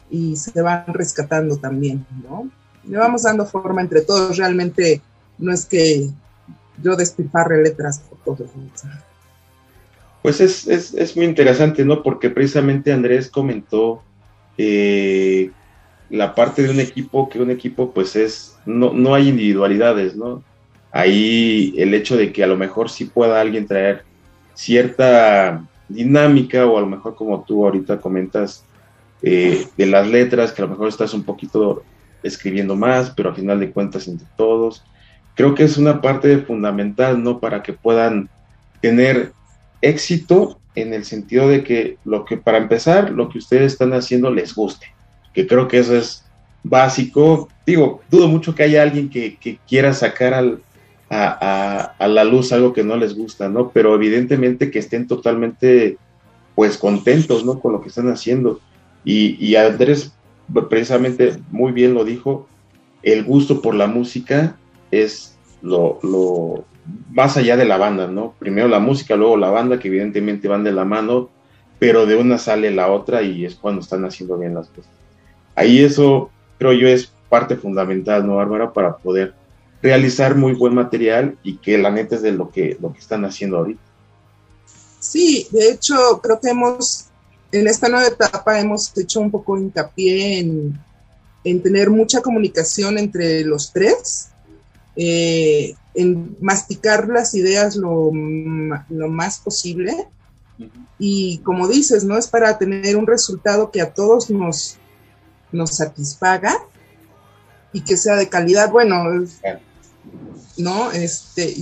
[0.10, 2.50] y se van rescatando también, ¿no?
[2.88, 5.02] Le vamos dando forma entre todos, realmente
[5.38, 6.10] no es que
[6.82, 8.50] yo despilfarre letras por todos.
[10.22, 12.04] Pues es, es, es, muy interesante, ¿no?
[12.04, 14.04] Porque precisamente Andrés comentó
[14.58, 15.52] eh,
[16.10, 20.44] la parte de un equipo, que un equipo pues es, no, no hay individualidades, ¿no?
[20.92, 24.04] Ahí el hecho de que a lo mejor sí pueda alguien traer
[24.54, 28.64] cierta dinámica o a lo mejor como tú ahorita comentas,
[29.24, 31.84] eh, de las letras, que a lo mejor estás un poquito
[32.24, 34.84] escribiendo más, pero a final de cuentas entre todos.
[35.36, 37.40] Creo que es una parte fundamental, ¿no?
[37.40, 38.30] Para que puedan
[38.82, 39.34] tener
[39.82, 44.32] éxito en el sentido de que lo que, para empezar, lo que ustedes están haciendo
[44.32, 44.88] les guste,
[45.34, 46.26] que creo que eso es
[46.64, 47.48] básico.
[47.66, 50.62] Digo, dudo mucho que haya alguien que, quiera sacar al,
[51.12, 53.70] a, la luz algo que no les gusta, ¿no?
[53.70, 55.98] Pero evidentemente que estén totalmente,
[56.56, 57.60] pues, contentos, ¿no?
[57.60, 58.60] Con lo que están haciendo.
[59.04, 60.14] Y, Andrés
[60.70, 62.46] precisamente muy bien lo dijo,
[63.04, 64.58] el gusto por la música
[64.92, 66.66] es lo, lo,
[67.10, 68.34] más allá de la banda, ¿no?
[68.38, 71.30] Primero la música, luego la banda, que evidentemente van de la mano,
[71.80, 74.92] pero de una sale la otra y es cuando están haciendo bien las cosas.
[75.56, 78.74] Ahí eso creo yo es parte fundamental, ¿no, Bárbara?
[78.74, 79.34] Para poder
[79.82, 83.26] realizar muy buen material y que la neta es de lo que, lo que están
[83.26, 83.82] haciendo ahorita.
[85.00, 87.12] Sí, de hecho creo que hemos
[87.52, 90.80] en esta nueva etapa hemos hecho un poco hincapié en,
[91.44, 94.30] tener mucha comunicación entre los tres,
[94.96, 100.08] eh, en masticar las ideas lo, más posible.
[101.00, 104.78] Y como dices, no es para tener un resultado que a todos nos,
[105.52, 106.56] nos satisfaga
[107.74, 108.70] y que sea de calidad.
[108.70, 109.04] Bueno,
[110.58, 110.92] ¿no?
[110.92, 111.56] Este,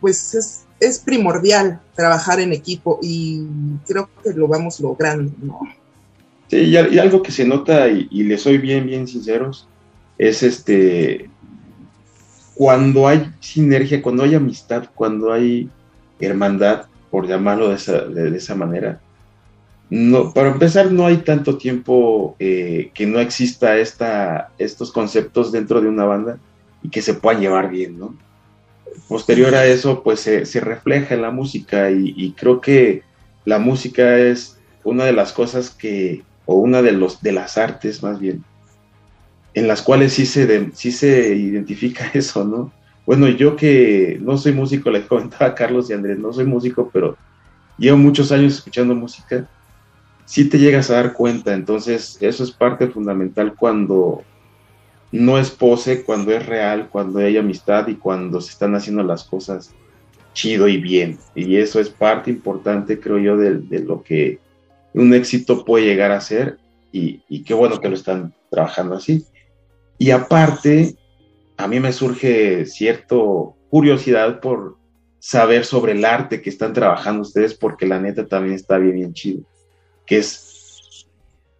[0.00, 3.44] pues es, primordial trabajar en equipo y
[3.86, 5.60] creo que lo vamos logrando, ¿no?
[6.48, 9.66] Sí, y, algo que se nota, y, y, le soy bien, bien sinceros,
[10.18, 11.28] es este,
[12.54, 15.68] cuando hay sinergia, cuando hay amistad, cuando hay
[16.20, 19.00] hermandad, por llamarlo de esa, de, esa manera,
[19.90, 25.80] no, para empezar, no hay tanto tiempo eh, que no exista esta, estos conceptos dentro
[25.80, 26.38] de una banda
[26.86, 28.14] y que se puedan llevar bien, ¿no?
[29.08, 33.02] posterior a eso, pues se, refleja en la música y, creo que
[33.44, 38.02] la música es una de las cosas que, o una de, los, de las artes
[38.02, 38.44] más bien,
[39.54, 42.72] en las cuales sí se, sí se identifica eso, ¿no?
[43.04, 46.88] Bueno, yo que no soy músico, les comentaba a Carlos y Andrés, no soy músico,
[46.92, 47.16] pero
[47.78, 49.48] llevo muchos años escuchando música,
[50.24, 54.24] sí te llegas a dar cuenta, entonces eso es parte fundamental cuando
[55.12, 59.24] no es pose, cuando es real, cuando hay amistad y cuando se están haciendo las
[59.24, 59.72] cosas
[60.36, 61.18] chido y bien.
[61.34, 64.38] Y eso es parte importante, creo yo, de, lo que
[64.92, 66.58] un éxito puede llegar a ser
[66.92, 69.24] y, qué bueno que lo están trabajando así.
[69.98, 70.96] Y aparte,
[71.56, 74.76] a mí me surge cierto curiosidad por
[75.18, 79.12] saber sobre el arte que están trabajando ustedes, porque la neta también está bien, bien
[79.12, 79.42] chido,
[80.06, 80.45] que es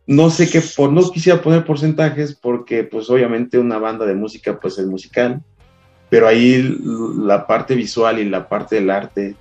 [0.07, 4.59] no sé qué, por, no quisiera poner porcentajes porque pues obviamente una banda de música
[4.61, 5.43] pues es musical,
[6.09, 6.79] pero ahí
[7.19, 9.35] la parte visual y la parte del arte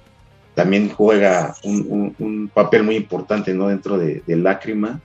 [0.56, 3.68] también juega un, papel muy importante ¿no?
[3.68, 5.02] dentro de, de Lágrima.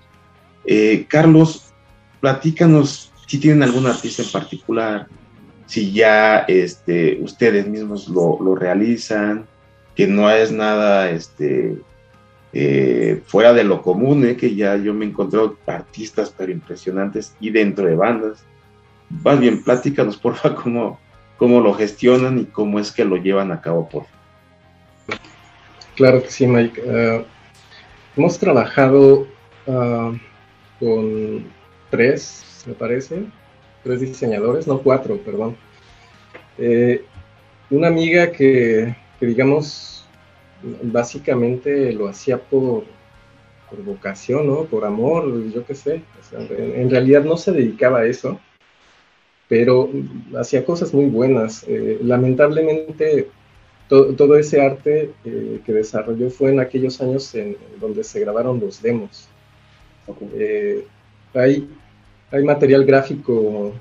[0.64, 1.72] Eh, Carlos,
[2.20, 5.06] platícanos si tienen algún artista en particular,
[5.66, 9.46] si ya este, ustedes mismos lo, lo realizan,
[9.94, 11.76] que no es nada este,
[12.52, 17.50] eh, fuera de lo común, eh, que ya yo me encontré artistas pero impresionantes y
[17.50, 18.44] dentro de bandas.
[19.08, 20.98] Más bien, platícanos, porfa, cómo,
[21.36, 24.06] cómo lo gestionan y cómo es que lo llevan a cabo, por
[25.94, 26.82] Claro que sí, Mike.
[26.84, 27.24] Eh,
[28.16, 29.26] hemos trabajado
[29.68, 30.12] ah,
[30.80, 31.44] con
[31.90, 33.24] tres, me parece,
[33.84, 35.56] tres diseñadores, no cuatro, perdón.
[37.70, 39.99] una amiga que digamos
[40.62, 42.84] básicamente lo hacía por,
[43.68, 44.64] por vocación, ¿no?
[44.64, 46.02] Por amor, yo qué sé.
[46.32, 48.40] en, realidad no se dedicaba a eso,
[49.48, 49.90] pero
[50.38, 51.64] hacía cosas muy buenas.
[51.66, 53.28] Eh, lamentablemente,
[53.88, 58.82] todo ese arte eh, que desarrolló fue en aquellos años en, donde se grabaron los
[58.82, 59.28] demos.
[60.34, 60.84] Eh,
[61.34, 61.68] hay,
[62.30, 63.72] hay material gráfico,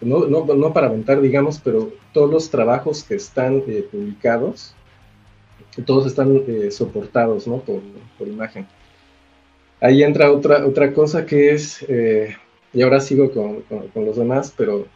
[0.00, 4.74] no, no, no, para aventar, digamos, pero todos los trabajos que están publicados
[5.80, 7.60] todos están eh, soportados ¿no?
[7.60, 8.66] por, imagen.
[9.80, 12.36] Ahí entra otra, otra cosa que es, eh,
[12.72, 14.86] y ahora sigo con, los demás, pero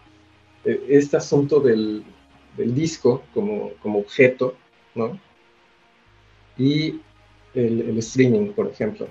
[0.64, 2.04] eh, este asunto del,
[2.56, 4.54] disco como, como, objeto,
[4.94, 5.18] ¿no?
[6.56, 7.00] Y
[7.54, 9.08] el, streaming, por ejemplo.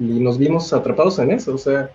[0.00, 1.92] Y, nos vimos atrapados en eso, o sea,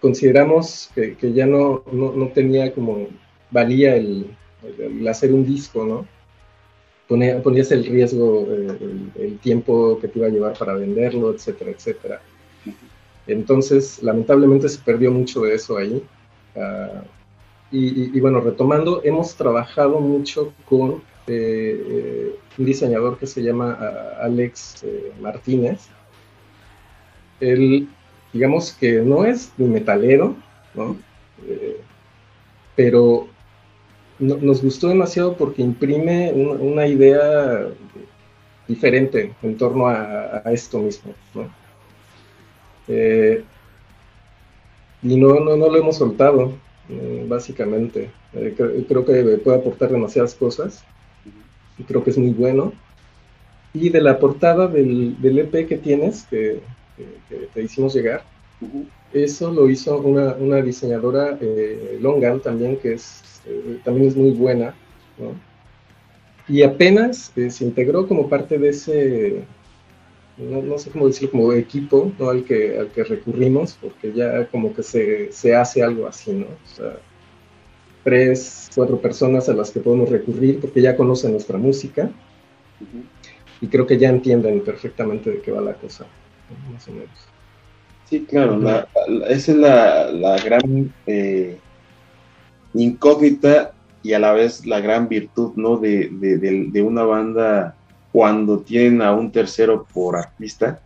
[0.00, 3.06] consideramos que, ya no, no, tenía como
[3.50, 4.36] valía el,
[4.78, 6.06] el hacer un disco, ¿no?
[7.42, 8.46] Ponías el riesgo,
[9.18, 12.22] el, tiempo que te iba a llevar para venderlo, etcétera, etcétera.
[13.26, 16.02] Entonces, lamentablemente se perdió mucho de eso ahí.
[16.56, 17.02] Ah,
[17.72, 24.24] y, bueno, retomando, hemos trabajado mucho con eh, eh, un diseñador que se llama ah,
[24.24, 25.88] Alex eh, Martínez.
[27.40, 27.88] Él,
[28.32, 30.36] digamos que no es ni metalero,
[30.74, 30.96] ¿no?
[32.76, 33.26] pero
[34.20, 37.68] nos gustó demasiado porque imprime una idea
[38.68, 41.14] diferente en torno a, esto mismo.
[42.86, 43.42] Eh,
[45.02, 46.52] y no, no, no, lo hemos soltado,
[46.88, 48.10] eh, básicamente.
[48.34, 48.54] Eh,
[48.86, 50.84] creo, que puede aportar demasiadas cosas
[51.78, 52.72] y creo que es muy bueno.
[53.72, 56.60] Y de la portada del, EP que tienes, que,
[57.54, 58.24] te hicimos llegar,
[59.12, 61.38] eso lo hizo una, una diseñadora
[62.00, 64.74] Longan también, que es eh, también es muy buena,
[66.48, 69.44] Y apenas eh, se integró como parte de ese,
[70.38, 74.82] no, sé cómo decirlo, como equipo al, que, al que recurrimos, porque ya como que
[74.82, 76.46] se, se hace algo así, ¿no?
[76.46, 76.98] O sea,
[78.02, 82.10] tres, cuatro personas a las que podemos recurrir porque ya conocen nuestra música.
[83.60, 86.06] Y creo que ya entienden perfectamente de qué va la cosa,
[86.72, 87.10] más o menos.
[88.10, 88.60] Sí, claro,
[89.28, 91.56] esa es la, la gran eh,
[92.74, 93.70] incógnita
[94.02, 95.76] y a la vez la gran virtud ¿no?
[95.76, 97.76] de, una banda
[98.10, 100.80] cuando tienen a un tercero por artista,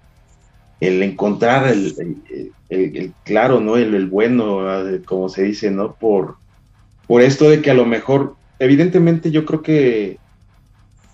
[0.81, 3.79] el encontrar el, claro, ¿no?
[3.79, 4.59] El, bueno,
[5.07, 5.95] como se dice, ¿no?
[5.95, 6.37] Por,
[7.07, 10.19] por esto de que a lo mejor, evidentemente yo creo que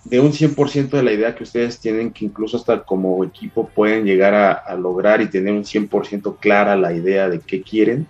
[0.03, 4.05] de un 100% de la idea que ustedes tienen, que incluso hasta como equipo pueden
[4.05, 8.07] llegar a, lograr y tener un 100% clara la idea de qué quieren,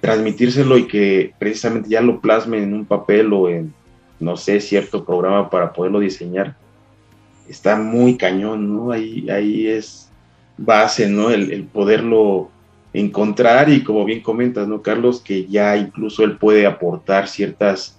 [0.00, 3.72] transmitírselo y que precisamente ya lo plasmen en un papel o en,
[4.18, 6.56] no sé, cierto programa para poderlo diseñar,
[7.48, 8.90] está muy cañón, ¿no?
[8.90, 10.10] Ahí, ahí es
[10.56, 11.30] base, ¿no?
[11.30, 12.50] El, poderlo
[12.92, 15.20] encontrar y como bien comentas, ¿no, Carlos?
[15.20, 17.98] Que ya incluso él puede aportar ciertas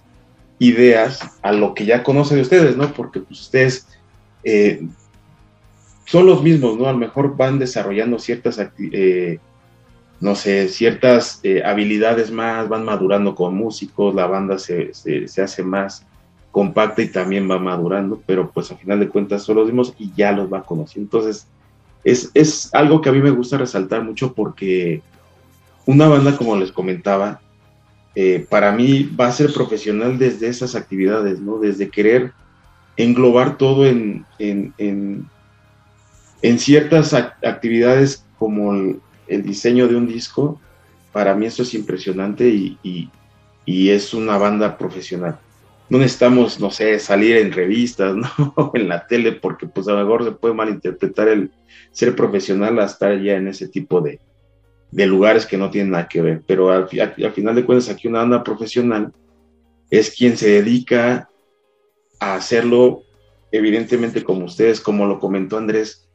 [0.58, 2.92] ideas a lo que ya conoce de ustedes, ¿no?
[2.92, 3.88] Porque pues ustedes
[4.42, 4.86] eh,
[6.06, 6.86] son los mismos, ¿no?
[6.86, 9.38] A lo mejor van desarrollando ciertas eh,
[10.20, 14.90] no sé, ciertas eh, habilidades más, van madurando con músicos, la banda se,
[15.42, 16.06] hace más
[16.50, 20.12] compacta y también va madurando, pero pues al final de cuentas son los mismos y
[20.16, 21.08] ya los va conociendo.
[21.08, 21.46] Entonces,
[22.04, 25.02] es, algo que a mí me gusta resaltar mucho porque
[25.84, 27.40] una banda, como les comentaba,
[28.14, 31.58] eh, para mí va a ser profesional desde esas actividades, ¿no?
[31.58, 32.32] Desde querer
[32.96, 34.72] englobar todo en, en,
[36.44, 38.72] en ciertas actividades como
[39.26, 40.60] el diseño de un disco,
[41.14, 43.10] para mí eso es impresionante y,
[43.66, 45.38] es una banda profesional.
[45.88, 48.72] no necesitamos, no sé, salir en revistas, ¿no?
[48.74, 51.50] en la tele, porque pues a lo mejor se puede malinterpretar el
[51.92, 54.18] ser profesional a estar ya en ese tipo de,
[54.94, 56.42] de lugares que no tienen nada que ver.
[56.46, 59.12] Pero al, al, final de cuentas, aquí una banda profesional
[59.90, 61.28] es quien se dedica
[62.20, 63.02] a hacerlo,
[63.50, 66.08] evidentemente, como ustedes, como lo comentó Andrés,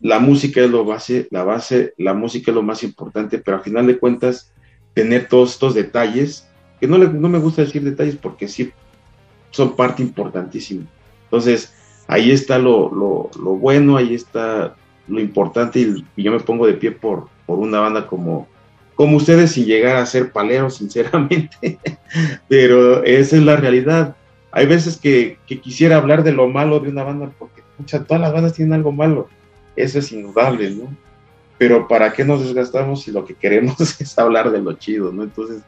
[0.00, 3.62] la música es lo base, la base, la música es lo más importante, pero al
[3.62, 4.52] final de cuentas,
[4.92, 6.48] tener todos estos detalles
[6.80, 8.72] que no, no me gusta decir detalles porque sí
[9.50, 10.86] son parte importantísima.
[11.24, 11.72] Entonces,
[12.08, 12.90] ahí está lo,
[13.60, 14.74] bueno, ahí está
[15.06, 18.48] lo importante y, yo me pongo de pie por, por una banda como,
[18.94, 21.78] como ustedes sin llegar a ser paleros, sinceramente,
[22.48, 24.16] pero esa es la realidad.
[24.50, 27.62] Hay veces que, quisiera hablar de lo malo de una banda porque
[28.06, 29.28] todas las bandas tienen algo malo,
[29.76, 30.96] eso es indudable, ¿no?
[31.58, 35.22] Pero ¿para qué nos desgastamos si lo que queremos es hablar de lo chido, ¿no?
[35.22, 35.62] Entonces,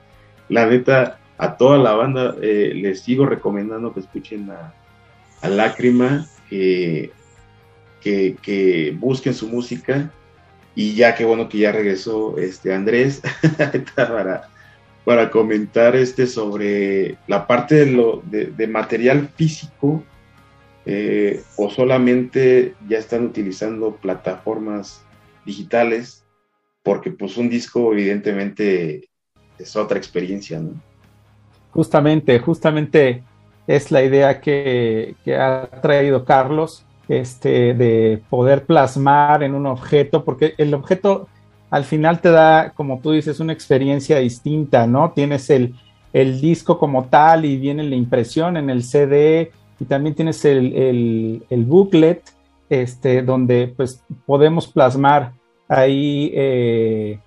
[0.48, 4.74] la neta, a toda la banda eh, les sigo recomendando que escuchen a,
[5.48, 7.12] Lágrima, que,
[8.00, 10.10] que, busquen su música
[10.78, 13.20] y ya que bueno que ya regresó este Andrés
[13.96, 14.48] para,
[15.04, 20.04] para comentar este sobre la parte de, lo, de, material físico
[20.86, 25.02] eh, o solamente ya están utilizando plataformas
[25.44, 26.24] digitales
[26.84, 29.08] porque pues un disco evidentemente
[29.58, 30.80] es otra experiencia, ¿no?
[31.72, 33.24] Justamente, justamente
[33.66, 40.54] es la idea que, ha traído Carlos, este, de poder plasmar en un objeto, porque
[40.58, 41.28] el objeto
[41.70, 45.12] al final te da, como tú dices, una experiencia distinta, ¿no?
[45.12, 45.74] Tienes el,
[46.12, 51.42] el disco como tal y viene la impresión en el CD y también tienes el,
[51.48, 52.22] el, booklet,
[52.68, 55.32] este, donde pues podemos plasmar
[55.68, 57.18] ahí eh,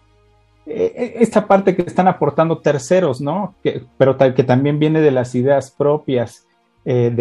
[0.65, 3.55] eh, eh, esta parte que están aportando terceros, ¿no?
[3.63, 6.47] Que, pero que también viene de las ideas propias
[6.85, 7.11] eh,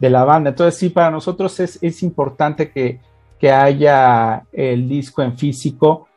[0.00, 0.50] de la banda.
[0.50, 3.00] Entonces, sí, para nosotros es, importante que,
[3.50, 6.08] haya el disco en físico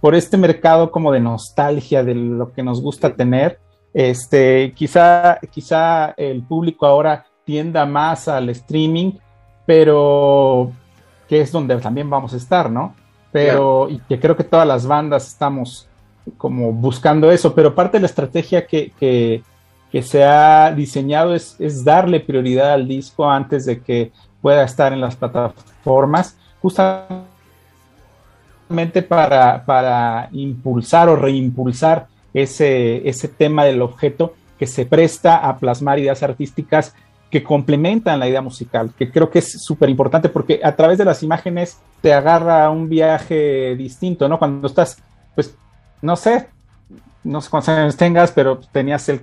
[0.00, 3.60] por este mercado como de nostalgia, de lo que nos gusta tener.
[3.94, 9.12] Este, quizá, quizá el público ahora tienda más al streaming,
[9.66, 10.72] pero
[11.28, 12.94] que es donde también vamos a estar, ¿no?
[13.32, 15.88] pero y que creo que todas las bandas estamos
[16.36, 19.42] como buscando eso, pero parte de la estrategia que, que,
[20.00, 25.16] se ha diseñado es, darle prioridad al disco antes de que pueda estar en las
[25.16, 27.22] plataformas, justamente
[29.06, 35.98] para, para impulsar o reimpulsar ese, ese tema del objeto que se presta a plasmar
[35.98, 36.94] ideas artísticas
[37.30, 41.04] que complementan la idea musical, que creo que es súper importante porque a través de
[41.04, 44.38] las imágenes te agarra un viaje distinto, ¿no?
[44.38, 45.02] Cuando estás,
[45.34, 45.54] pues,
[46.00, 46.48] no sé,
[47.24, 49.22] no sé cuántos años tengas, pero tenías el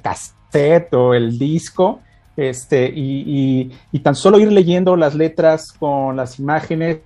[0.92, 2.00] o el disco,
[2.36, 7.00] este, y, tan solo ir leyendo las letras con las imágenes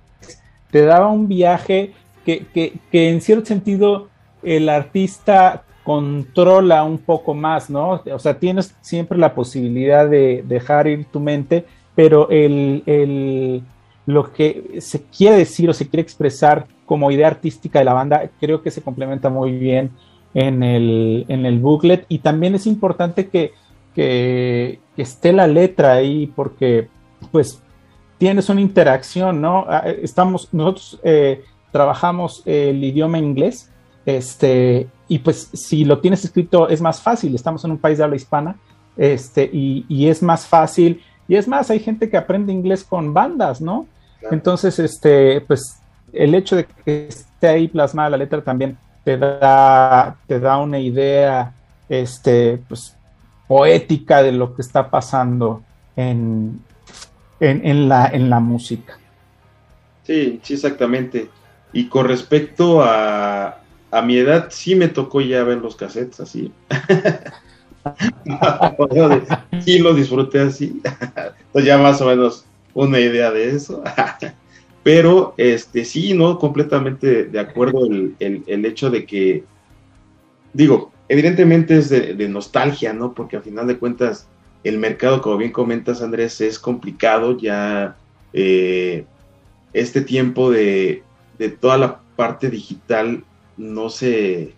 [0.70, 1.92] te daba un viaje
[2.24, 4.08] que, que, que en cierto sentido
[4.42, 8.02] el artista controla un poco más, ¿no?
[8.12, 13.62] O sea, tienes siempre la posibilidad de dejar ir tu mente, pero el,
[14.06, 18.30] lo que se quiere decir o se quiere expresar como idea artística de la banda,
[18.40, 19.90] creo que se complementa muy bien
[20.34, 23.52] en el, en el booklet y también es importante que,
[23.94, 26.88] que, esté la letra ahí porque
[27.32, 27.60] pues
[28.18, 29.66] tienes una interacción, ¿no?
[29.68, 33.70] Ah, estamos, nosotros eh, trabajamos el idioma inglés,
[34.06, 38.04] este, y pues si lo tienes escrito es más fácil, estamos en un país de
[38.04, 38.56] habla hispana,
[38.96, 43.60] este, y, es más fácil, y es más, hay gente que aprende inglés con bandas,
[43.60, 43.86] ¿no?
[44.30, 45.80] Entonces, este, pues
[46.12, 50.78] el hecho de que esté ahí plasmada la letra también te da, te da una
[50.78, 51.52] idea,
[51.88, 52.96] este, pues,
[53.46, 55.62] poética de lo que está pasando
[55.96, 56.60] en,
[57.40, 58.98] en, la, en la música.
[60.04, 61.28] Sí, sí, exactamente.
[61.72, 63.58] Y con respecto a,
[63.90, 66.52] a mi edad sí me tocó ya ver los cassettes así.
[69.64, 70.80] sí lo disfruté así.
[70.82, 71.34] Entonces
[71.64, 73.82] ya más o menos una idea de eso.
[74.84, 79.42] Pero este sí, no, completamente de acuerdo el, el, hecho de que,
[80.52, 83.14] digo, evidentemente es de, nostalgia, ¿no?
[83.14, 84.28] Porque al final de cuentas
[84.62, 87.96] el mercado, como bien comentas Andrés, es complicado ya
[88.34, 89.06] eh,
[89.72, 91.02] este tiempo de,
[91.38, 93.24] de toda la parte digital
[93.56, 94.52] no se,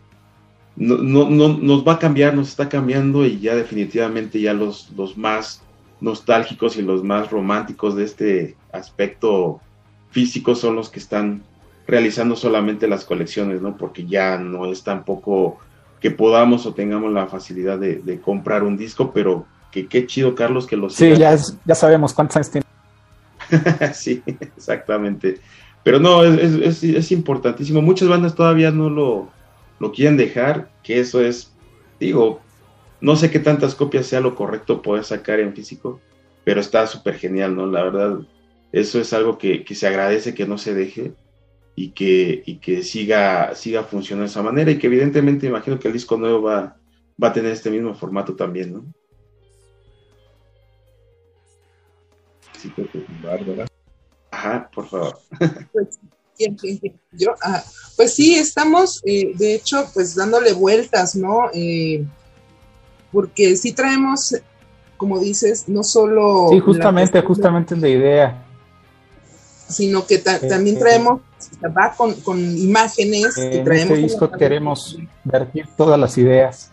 [0.75, 5.17] no, no, nos va a cambiar, nos está cambiando y ya definitivamente ya los, los
[5.17, 5.63] más
[6.01, 9.61] nostálgicos y los más románticos de este aspecto
[10.17, 11.43] físico son los que están
[11.87, 13.77] realizando solamente las colecciones, ¿no?
[13.77, 15.59] Porque ya no es tampoco
[16.01, 20.67] que podamos o tengamos la facilidad de, comprar un disco, pero que qué chido, Carlos,
[20.67, 21.37] que lo Sí, ya,
[21.67, 22.67] ya sabemos cuántos años tiene.
[23.95, 24.23] sí,
[24.57, 25.39] exactamente.
[25.83, 27.83] Pero no, es, es, importantísimo.
[27.83, 29.29] Muchas bandas todavía no lo,
[29.79, 31.53] lo quieren dejar, que eso es,
[32.01, 32.41] digo,
[33.03, 36.01] no sé qué tantas copias sea lo correcto poder sacar en físico,
[36.43, 37.67] pero está súper genial, ¿no?
[37.67, 38.21] La verdad,
[38.73, 41.13] eso es algo que, se agradece que no se deje
[41.75, 45.89] y que, y que siga, siga funcionando de esa manera y que evidentemente imagino que
[45.89, 46.77] el disco nuevo va,
[47.23, 48.85] va a tener este mismo formato también, ¿no?
[52.59, 52.73] Sí,
[53.23, 53.67] Bárbara.
[54.31, 55.19] Ajá, por favor.
[55.73, 55.99] Pues,
[57.13, 57.63] Yo, ah,
[57.97, 61.51] pues sí, estamos, eh, de hecho, pues dándole vueltas, ¿no?
[61.55, 62.05] Eh,
[63.11, 64.35] porque sí traemos,
[64.97, 66.49] como dices, no solo...
[66.51, 68.46] Sí, justamente, justamente es la idea.
[69.69, 71.23] Sino que también traemos,
[71.77, 73.37] va con, con imágenes.
[73.37, 76.71] En traemos este disco queremos vertir todas las ideas.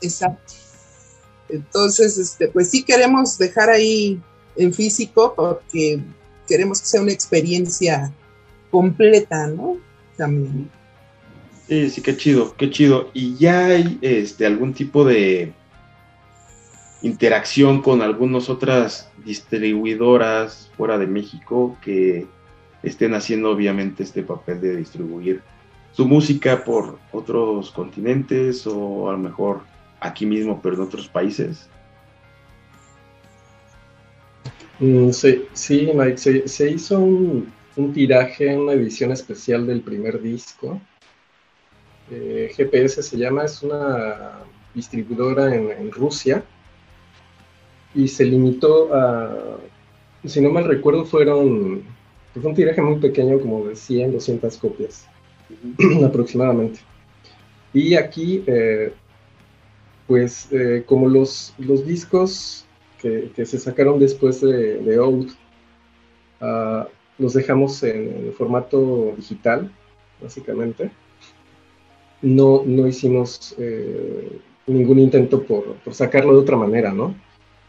[0.00, 0.52] Exacto.
[1.48, 4.20] Entonces, este, pues sí queremos dejar ahí
[4.56, 6.00] en físico porque
[6.46, 8.12] queremos que sea una experiencia
[8.70, 9.78] completa, ¿no?
[10.16, 10.70] También.
[11.68, 13.10] Sí, sí, qué chido, qué chido.
[13.12, 15.52] ¿Y ya hay este, algún tipo de
[17.02, 22.26] interacción con algunas otras distribuidoras fuera de México que
[22.82, 25.42] estén haciendo obviamente este papel de distribuir
[25.92, 29.62] su música por otros continentes o a lo mejor
[30.00, 31.68] aquí mismo pero en otros países?
[34.80, 37.52] Mm, sí, Mike, se, hizo un,
[37.92, 40.80] tiraje, una edición especial del primer disco.
[42.10, 44.40] Eh, GPS se llama, es una
[44.74, 46.44] distribuidora en, Rusia
[47.94, 49.58] y se limitó a,
[50.24, 51.82] si no mal recuerdo, fueron
[52.40, 55.06] fue un tiraje muy pequeño, como de 100, 200 copias
[56.04, 56.80] aproximadamente.
[57.72, 58.92] Y aquí, eh,
[60.06, 62.66] pues eh, como los, los discos
[63.00, 65.30] que, se sacaron después de, de Out,
[66.40, 69.70] ah, los dejamos en, formato digital,
[70.20, 70.90] básicamente.
[72.20, 77.14] No, no hicimos eh, ningún intento por, sacarlo de otra manera, ¿no?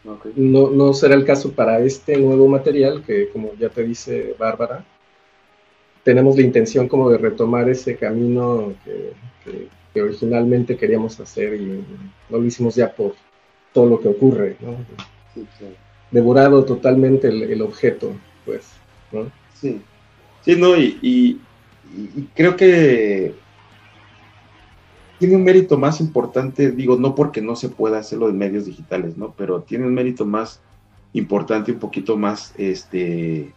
[0.04, 0.70] ¿No?
[0.70, 4.84] No será el caso para este nuevo material que, como ya te dice Bárbara,
[6.02, 9.12] tenemos la intención como de retomar ese camino que,
[9.92, 11.84] que originalmente queríamos hacer y
[12.28, 13.14] no lo hicimos ya por
[13.72, 14.76] todo lo que ocurre, ¿no?
[16.10, 18.12] devorado totalmente el, objeto,
[18.44, 18.68] pues,
[19.12, 19.30] ¿no?
[19.54, 19.80] Sí,
[20.44, 21.40] sí, no, y,
[22.34, 23.34] creo que
[25.20, 29.18] tiene un mérito más importante, digo, no porque no se pueda hacerlo en medios digitales,
[29.18, 29.34] ¿no?
[29.36, 30.62] Pero tiene un mérito más
[31.12, 33.52] importante, un poquito más, este,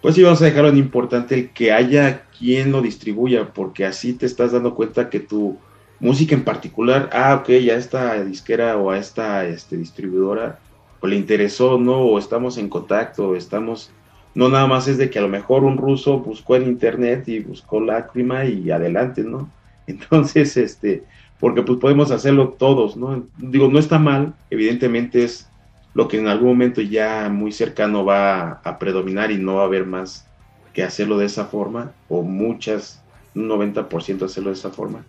[0.00, 4.14] pues sí, vamos a dejarlo en importante el que haya quien lo distribuya, porque así
[4.14, 5.58] te estás dando cuenta que tu
[6.00, 10.58] música en particular, ah, ok, ya esta disquera o a esta este, distribuidora
[11.00, 11.98] o le interesó, ¿no?
[11.98, 13.90] O estamos en contacto, estamos,
[14.34, 17.40] no nada más es de que a lo mejor un ruso buscó en internet y
[17.40, 19.50] buscó lágrima y adelante, ¿no?
[19.88, 21.04] Entonces, este,
[21.40, 23.26] porque pues podemos hacerlo todos, ¿no?
[23.38, 25.48] Digo, no está mal, evidentemente es
[25.94, 29.66] lo que en algún momento ya muy cercano va a predominar y no va a
[29.66, 30.26] haber más
[30.72, 33.02] que hacerlo de esa forma, o muchas,
[33.34, 35.04] un 90% hacerlo de esa forma.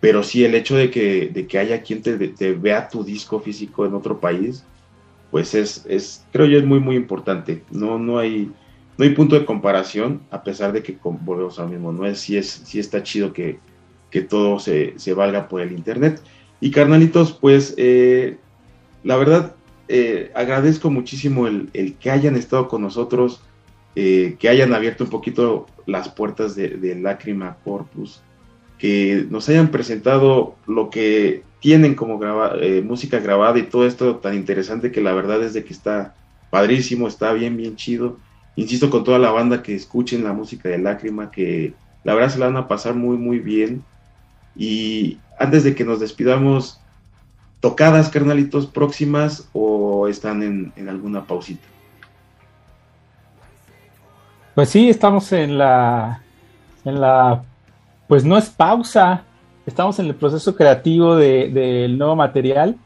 [0.00, 3.40] Pero sí el hecho de que, de que haya quien te, te vea tu disco
[3.40, 4.64] físico en otro país,
[5.30, 7.62] pues es, es, creo yo, es muy, muy importante.
[7.70, 8.50] No, no hay,
[8.98, 12.36] no hay punto de comparación, a pesar de que volvemos al mismo, no es si
[12.36, 13.58] es, si está chido que,
[14.16, 16.22] que todo se, se, valga por el internet.
[16.58, 18.38] Y carnalitos, pues eh,
[19.04, 19.54] la verdad,
[19.88, 23.42] eh, agradezco muchísimo el, el, que hayan estado con nosotros,
[23.94, 28.22] eh, que hayan abierto un poquito las puertas de, de Lágrima Corpus,
[28.78, 32.18] que nos hayan presentado lo que tienen como
[32.62, 36.14] eh, música grabada y todo esto tan interesante que la verdad es de que está
[36.48, 38.16] padrísimo, está bien, bien chido.
[38.54, 42.38] Insisto con toda la banda que escuchen la música de Lágrima, que la verdad se
[42.38, 43.84] la van a pasar muy, muy bien.
[44.56, 46.80] Y antes de que nos despidamos,
[47.60, 51.66] ¿tocadas, carnalitos, próximas o están en, en alguna pausita?
[54.54, 56.22] Pues sí, estamos en la,
[56.84, 57.42] en la,
[58.08, 59.24] pues no es pausa,
[59.66, 62.76] estamos en el proceso creativo del nuevo material,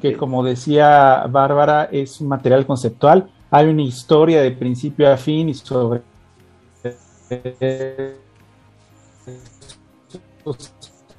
[0.00, 3.28] que como decía Bárbara, es un material conceptual.
[3.50, 6.02] Hay una historia de principio a fin y sobre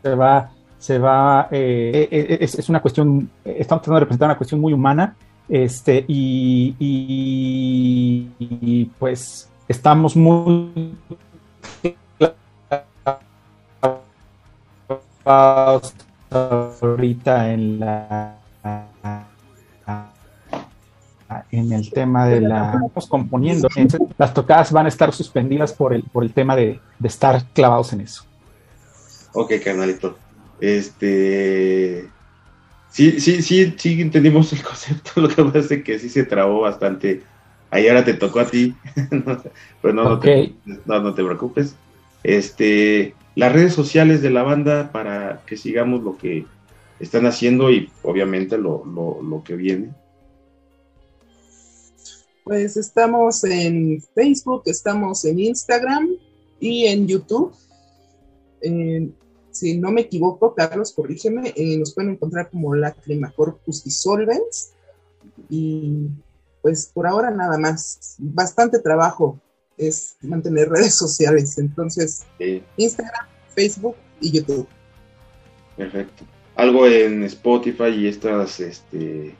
[0.01, 4.37] se va, se va, eh, eh, eh, es, una cuestión, estamos tratando de representar una
[4.37, 5.15] cuestión muy humana,
[5.47, 6.75] este, y,
[8.39, 10.95] y pues estamos muy
[16.81, 18.35] ahorita en la
[21.51, 23.67] el tema de la estamos componiendo.
[24.17, 28.01] Las tocadas van a estar suspendidas por el, por el tema de, estar clavados en
[28.01, 28.23] eso.
[29.39, 30.17] Ok, carnalito.
[30.59, 32.09] Este.
[32.91, 35.11] Sí, sí, sí, sí entendimos el concepto.
[35.21, 37.23] Lo que pasa es que sí se trabó bastante.
[37.71, 38.75] Ahí ahora te tocó a ti.
[39.81, 40.53] Pero no, no, te,
[40.85, 41.73] no, no te preocupes.
[42.21, 46.45] Este, las redes sociales de la banda para que sigamos lo que
[46.99, 49.93] están haciendo y obviamente lo, lo, que viene.
[52.43, 56.09] Pues estamos en Facebook, estamos en Instagram
[56.59, 57.53] y en YouTube.
[59.59, 64.71] Si no me equivoco, Carlos, corrígeme, eh, nos pueden encontrar como Lacrima Corpus Dissolvens.
[65.49, 66.07] Y
[66.61, 68.15] pues por ahora nada más.
[68.17, 69.39] Bastante trabajo
[69.77, 71.57] es mantener redes sociales.
[71.57, 72.25] Entonces,
[72.77, 74.67] Instagram, Facebook y YouTube.
[75.77, 76.25] Perfecto.
[76.55, 79.35] Algo en Spotify y estas, este...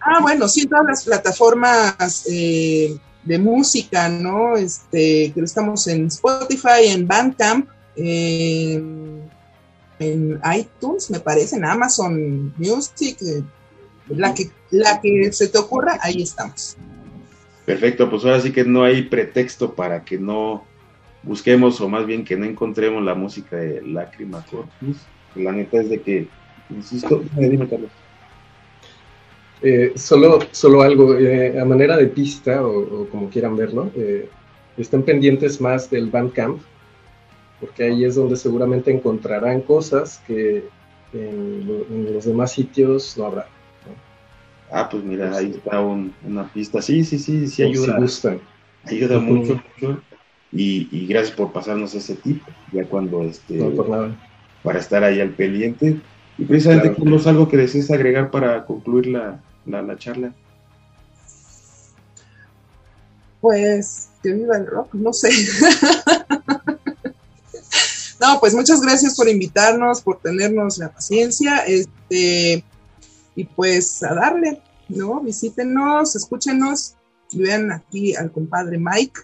[0.00, 4.56] Ah, bueno, sí, todas las plataformas eh, de música, ¿no?
[4.56, 9.19] Este, que estamos en Spotify, en Bandcamp, en,
[10.00, 13.42] iTunes, me parece, en Amazon Music, eh,
[14.08, 16.76] la que, la que se te ocurra, ahí estamos.
[17.66, 20.64] Perfecto, pues ahora sí que no hay pretexto para que no
[21.22, 24.96] busquemos o más bien que no encontremos la música de Lágrima Corpus.
[25.34, 26.28] La neta es de que,
[26.70, 27.90] insisto, dime Carlos.
[29.62, 34.28] Eh, solo, solo algo, eh, a manera de pista o, como quieran verlo, eh,
[34.78, 36.62] estén pendientes más del Bandcamp,
[37.60, 40.64] porque ahí es donde seguramente encontrarán cosas que
[41.12, 43.46] en los demás sitios no habrá.
[44.72, 46.80] Ah, pues mira, ahí está una pista.
[46.80, 47.98] Sí, sí, sí, sí ayuda.
[48.84, 50.00] Ayuda mucho, mucho.
[50.52, 52.42] Y, gracias por pasarnos ese tip,
[52.72, 53.60] ya cuando este.
[54.62, 56.00] Para estar ahí al pendiente.
[56.38, 57.16] Y precisamente, claro.
[57.16, 60.32] es algo que desees agregar para concluir la, la, charla.
[63.40, 65.30] Pues que viva el rock, no sé.
[68.32, 71.58] no, pues muchas gracias por invitarnos, por tenernos la paciencia.
[71.66, 72.64] Este
[73.36, 75.20] y pues a darle, ¿no?
[75.20, 76.94] Visítenos, escúchenos
[77.30, 79.20] y vean aquí al compadre Mike.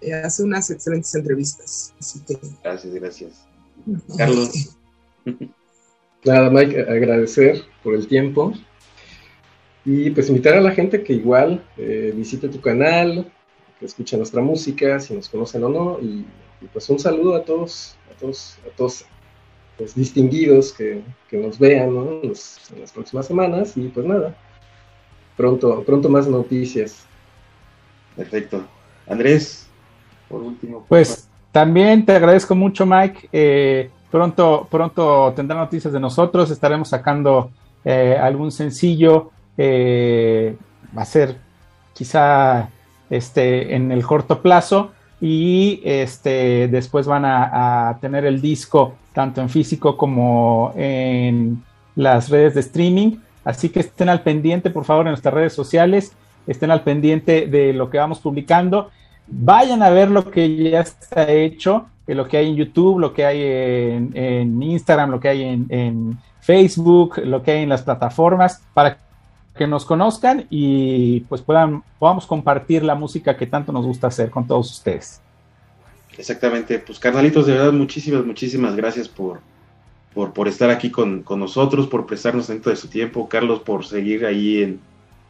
[0.00, 1.94] Eh, hace unas excelentes entrevistas.
[1.98, 2.38] Así que...
[2.62, 3.46] Gracias, gracias.
[4.16, 4.76] Carlos.
[6.24, 8.52] Nada, Mike, agradecer por el tiempo.
[9.84, 13.30] Y pues invitar a la gente que igual eh, visite tu canal,
[13.78, 15.98] que escuche nuestra música, si nos conocen o no.
[16.00, 16.24] Y,
[16.72, 19.04] pues un saludo a todos, a todos, a todos
[19.76, 21.02] pues, distinguidos que,
[21.32, 21.88] nos vean
[22.22, 24.36] en, las próximas semanas y pues nada,
[25.36, 27.04] pronto, pronto más noticias.
[28.14, 28.64] Perfecto.
[29.08, 29.66] Andrés,
[30.28, 30.86] por último.
[30.88, 33.28] Pues también te agradezco mucho, Mike.
[33.32, 36.52] Eh, pronto, pronto tendrá noticias de nosotros.
[36.52, 37.50] Estaremos sacando
[37.84, 39.32] eh, algún sencillo.
[39.58, 40.56] Eh,
[40.96, 41.36] va a ser
[41.92, 42.70] quizá
[43.10, 44.92] este, en el corto plazo
[45.26, 51.64] y este, después van a, tener el disco tanto en físico como en
[51.96, 53.16] las redes de streaming.
[53.42, 56.12] Así que estén al pendiente, por favor, en nuestras redes sociales,
[56.46, 58.90] estén al pendiente de lo que vamos publicando.
[59.26, 63.14] Vayan a ver lo que ya está hecho, eh, lo que hay en YouTube, lo
[63.14, 67.80] que hay en, Instagram, lo que hay en, en, Facebook, lo que hay en las
[67.80, 68.98] plataformas, para
[69.56, 74.30] que nos conozcan y pues puedan, podamos compartir la música que tanto nos gusta hacer
[74.30, 75.20] con todos ustedes.
[76.18, 79.40] Exactamente, pues carnalitos, de verdad muchísimas, muchísimas gracias por,
[80.12, 84.62] por, estar aquí con, nosotros, por prestarnos dentro de su tiempo, Carlos, por seguir ahí
[84.62, 84.80] en,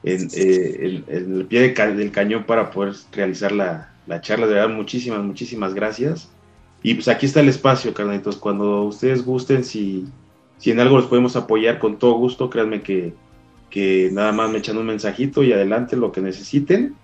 [0.03, 5.23] en, eh, el pie del cañón para poder realizar la, la, charla, de verdad muchísimas,
[5.23, 6.31] muchísimas gracias.
[6.83, 10.05] Y pues aquí está el espacio, carnalitos, cuando ustedes gusten, si,
[10.59, 13.15] si en algo los podemos apoyar con todo gusto, créanme que,
[13.75, 16.95] que nada más me echan un mensajito y adelante lo que necesiten.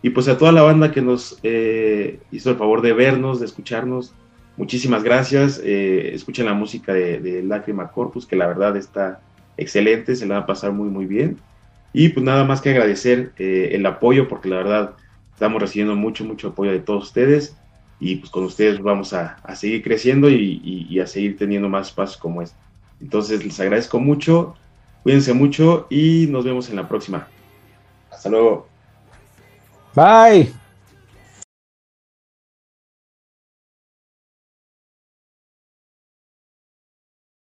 [0.00, 3.46] Y pues a toda la banda que nos eh, hizo el favor de vernos, de
[3.46, 4.14] escucharnos,
[4.56, 5.60] muchísimas gracias.
[5.64, 9.20] Eh, escuchen la música de, de Lágrima Corpus, que la verdad está
[9.56, 11.36] excelente, se la va a pasar muy, muy bien.
[11.92, 14.94] Y pues nada más que agradecer eh, el apoyo, porque la verdad
[15.32, 17.56] estamos recibiendo mucho, mucho apoyo de todos ustedes.
[17.98, 22.18] Y pues con ustedes vamos a, seguir creciendo y, y, a seguir teniendo más pasos
[22.18, 22.56] como este.
[23.00, 24.54] Entonces les agradezco mucho
[25.02, 27.26] Cuídense mucho y nos vemos en la próxima.
[28.10, 28.68] Hasta luego.
[29.94, 30.52] Bye.